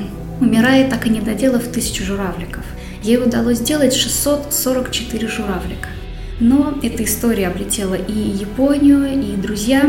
умирает, 0.40 0.90
так 0.90 1.08
и 1.08 1.10
не 1.10 1.20
доделав 1.20 1.64
тысячу 1.64 2.04
журавликов. 2.04 2.62
Ей 3.02 3.18
удалось 3.18 3.58
сделать 3.58 3.94
644 3.94 5.26
журавлика. 5.26 5.88
Но 6.38 6.78
эта 6.80 7.02
история 7.02 7.48
облетела 7.48 7.96
и 7.96 8.12
Японию, 8.12 9.12
и 9.12 9.34
друзья 9.34 9.82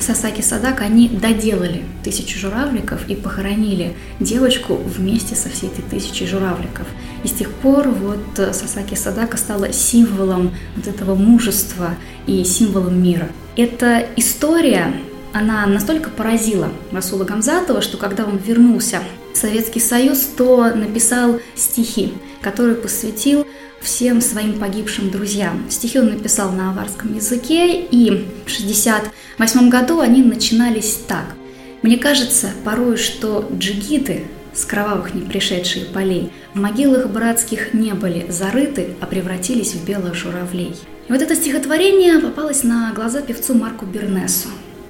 Сасаки 0.00 0.40
Садак, 0.40 0.80
они 0.80 1.08
доделали 1.08 1.84
тысячу 2.02 2.38
журавликов 2.38 3.08
и 3.08 3.14
похоронили 3.14 3.94
девочку 4.18 4.74
вместе 4.74 5.34
со 5.34 5.48
всей 5.48 5.68
этой 5.68 5.82
тысячей 5.82 6.26
журавликов. 6.26 6.86
И 7.22 7.28
с 7.28 7.32
тех 7.32 7.50
пор 7.52 7.88
вот 7.88 8.20
Сасаки 8.54 8.94
Садака 8.94 9.36
стала 9.36 9.72
символом 9.72 10.52
вот 10.76 10.86
этого 10.86 11.14
мужества 11.14 11.94
и 12.26 12.42
символом 12.44 13.02
мира. 13.02 13.28
Эта 13.56 14.06
история, 14.16 14.92
она 15.32 15.66
настолько 15.66 16.10
поразила 16.10 16.68
Расула 16.92 17.24
Гамзатова, 17.24 17.82
что 17.82 17.96
когда 17.96 18.24
он 18.24 18.38
вернулся 18.38 19.00
Советский 19.34 19.80
Союз, 19.80 20.20
то 20.36 20.70
написал 20.74 21.40
стихи, 21.54 22.14
которые 22.40 22.76
посвятил 22.76 23.46
всем 23.80 24.20
своим 24.20 24.58
погибшим 24.58 25.10
друзьям. 25.10 25.66
Стихи 25.70 25.98
он 25.98 26.10
написал 26.10 26.52
на 26.52 26.70
аварском 26.70 27.14
языке, 27.14 27.80
и 27.80 28.10
в 28.10 28.52
1968 28.52 29.70
году 29.70 30.00
они 30.00 30.22
начинались 30.22 30.98
так. 31.06 31.34
Мне 31.82 31.96
кажется 31.96 32.50
порой, 32.64 32.96
что 32.96 33.48
джигиты 33.56 34.24
с 34.52 34.64
кровавых 34.64 35.14
непришедшие 35.14 35.86
полей 35.86 36.30
в 36.52 36.60
могилах 36.60 37.08
братских 37.08 37.72
не 37.72 37.94
были 37.94 38.26
зарыты, 38.30 38.94
а 39.00 39.06
превратились 39.06 39.74
в 39.74 39.86
белых 39.86 40.14
журавлей. 40.14 40.76
И 41.08 41.12
вот 41.12 41.22
это 41.22 41.34
стихотворение 41.34 42.18
попалось 42.18 42.62
на 42.62 42.92
глаза 42.92 43.22
певцу 43.22 43.54
Марку 43.54 43.86
Бернесу. 43.86 44.48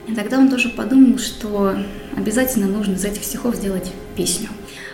И 0.08 0.14
тогда 0.14 0.38
он 0.38 0.48
тоже 0.48 0.70
подумал, 0.70 1.18
что 1.18 1.76
обязательно 2.16 2.66
нужно 2.66 2.94
из 2.94 3.04
этих 3.04 3.22
стихов 3.22 3.54
сделать 3.54 3.92
песню 4.16 4.48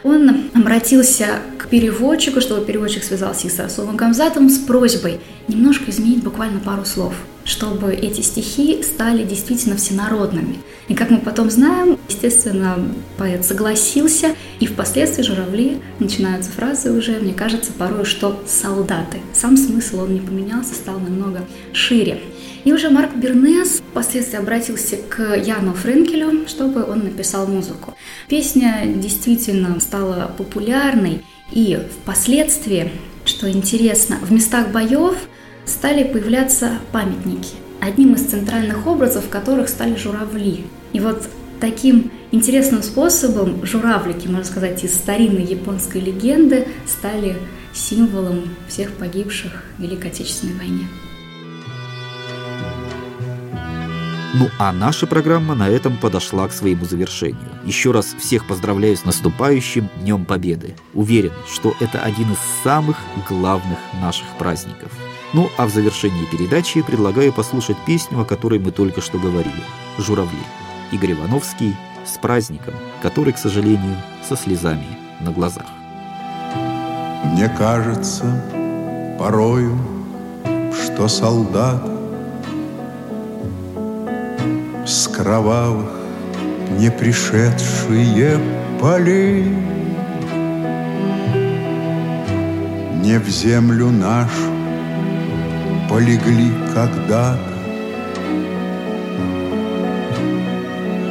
он 0.06 0.50
обратился 0.54 1.40
к 1.58 1.68
переводчику, 1.68 2.40
чтобы 2.40 2.64
переводчик 2.64 3.02
связался 3.02 3.48
с 3.48 3.58
Расулом 3.58 3.96
Гамзатом 3.96 4.48
с 4.48 4.58
просьбой 4.58 5.18
немножко 5.48 5.90
изменить 5.90 6.22
буквально 6.22 6.60
пару 6.60 6.84
слов, 6.84 7.14
чтобы 7.44 7.92
эти 7.92 8.20
стихи 8.20 8.82
стали 8.84 9.24
действительно 9.24 9.76
всенародными. 9.76 10.58
И 10.86 10.94
как 10.94 11.10
мы 11.10 11.18
потом 11.18 11.50
знаем, 11.50 11.98
естественно, 12.08 12.78
поэт 13.18 13.44
согласился, 13.44 14.36
и 14.60 14.66
впоследствии 14.66 15.24
журавли 15.24 15.78
начинаются 15.98 16.52
фразы 16.52 16.92
уже, 16.92 17.18
мне 17.18 17.34
кажется, 17.34 17.72
порой, 17.72 18.04
что 18.04 18.40
солдаты. 18.46 19.18
Сам 19.32 19.56
смысл 19.56 20.02
он 20.02 20.14
не 20.14 20.20
поменялся, 20.20 20.74
стал 20.74 21.00
намного 21.00 21.44
шире. 21.72 22.20
И 22.66 22.72
уже 22.72 22.90
Марк 22.90 23.14
Бернес 23.14 23.78
впоследствии 23.78 24.38
обратился 24.38 24.96
к 24.96 25.36
Яну 25.36 25.72
Френкелю, 25.72 26.48
чтобы 26.48 26.82
он 26.82 27.04
написал 27.04 27.46
музыку. 27.46 27.94
Песня 28.26 28.82
действительно 28.86 29.78
стала 29.78 30.34
популярной, 30.36 31.22
и 31.52 31.78
впоследствии, 32.02 32.90
что 33.24 33.48
интересно, 33.48 34.16
в 34.20 34.32
местах 34.32 34.72
боев 34.72 35.14
стали 35.64 36.02
появляться 36.02 36.80
памятники. 36.90 37.54
Одним 37.80 38.14
из 38.14 38.22
центральных 38.22 38.84
образов 38.88 39.28
которых 39.28 39.68
стали 39.68 39.94
журавли. 39.94 40.64
И 40.92 40.98
вот 40.98 41.22
таким 41.60 42.10
интересным 42.32 42.82
способом 42.82 43.64
журавлики, 43.64 44.26
можно 44.26 44.44
сказать, 44.44 44.82
из 44.82 44.92
старинной 44.92 45.44
японской 45.44 45.98
легенды 45.98 46.66
стали 46.84 47.36
символом 47.72 48.56
всех 48.66 48.90
погибших 48.94 49.52
в 49.78 49.82
Великой 49.82 50.10
Отечественной 50.10 50.54
войне. 50.54 50.88
Ну 54.38 54.50
а 54.58 54.70
наша 54.70 55.06
программа 55.06 55.54
на 55.54 55.66
этом 55.66 55.96
подошла 55.96 56.46
к 56.46 56.52
своему 56.52 56.84
завершению. 56.84 57.48
Еще 57.64 57.90
раз 57.90 58.14
всех 58.18 58.46
поздравляю 58.46 58.94
с 58.94 59.06
наступающим 59.06 59.88
Днем 60.02 60.26
Победы. 60.26 60.76
Уверен, 60.92 61.32
что 61.50 61.74
это 61.80 62.00
один 62.00 62.32
из 62.32 62.38
самых 62.62 62.98
главных 63.30 63.78
наших 63.98 64.26
праздников. 64.38 64.92
Ну 65.32 65.48
а 65.56 65.66
в 65.66 65.70
завершении 65.70 66.26
передачи 66.26 66.82
предлагаю 66.82 67.32
послушать 67.32 67.78
песню, 67.86 68.20
о 68.20 68.26
которой 68.26 68.58
мы 68.58 68.72
только 68.72 69.00
что 69.00 69.18
говорили. 69.18 69.64
«Журавли». 69.96 70.44
Игорь 70.92 71.12
Ивановский 71.12 71.74
с 72.04 72.18
праздником, 72.18 72.74
который, 73.00 73.32
к 73.32 73.38
сожалению, 73.38 73.96
со 74.28 74.36
слезами 74.36 74.98
на 75.20 75.30
глазах. 75.30 75.66
Мне 77.24 77.48
кажется 77.48 78.44
порою, 79.18 79.78
что 80.84 81.08
солдат 81.08 81.95
с 84.86 85.08
кровавых 85.08 85.90
не 86.78 86.90
пришедшие 86.90 88.38
полей. 88.80 89.52
Не 93.02 93.18
в 93.18 93.28
землю 93.28 93.90
нашу 93.90 94.52
полегли 95.90 96.52
когда-то, 96.72 97.38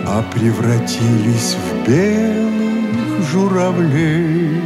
а 0.07 0.23
превратились 0.33 1.55
в 1.55 1.87
белых 1.87 3.29
журавлей. 3.29 4.61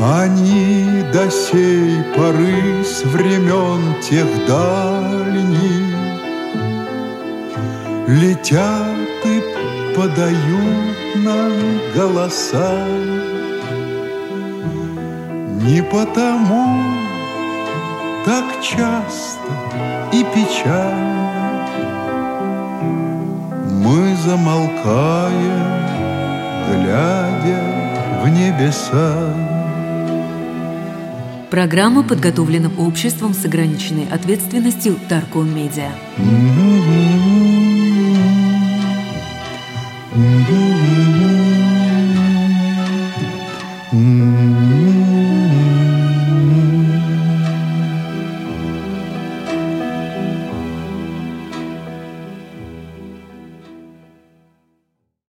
Они 0.00 1.02
до 1.12 1.30
сей 1.30 2.02
поры 2.16 2.82
с 2.84 3.04
времен 3.04 4.00
тех 4.02 4.26
дальних 4.46 5.13
Летят 8.06 9.24
и 9.24 9.42
подают 9.96 11.16
нам 11.16 11.52
голоса. 11.94 12.86
Не 15.62 15.82
потому 15.82 16.82
так 18.26 18.44
часто 18.62 19.48
и 20.12 20.22
печально. 20.34 21.66
Мы 23.70 24.14
замолкаем, 24.16 25.64
глядя 26.70 27.62
в 28.22 28.28
небеса. 28.28 29.32
Программа 31.50 32.02
подготовлена 32.02 32.70
обществом 32.76 33.32
с 33.32 33.44
ограниченной 33.44 34.08
ответственностью 34.10 34.96
Таркон 35.08 35.54
Медиа. 35.54 35.92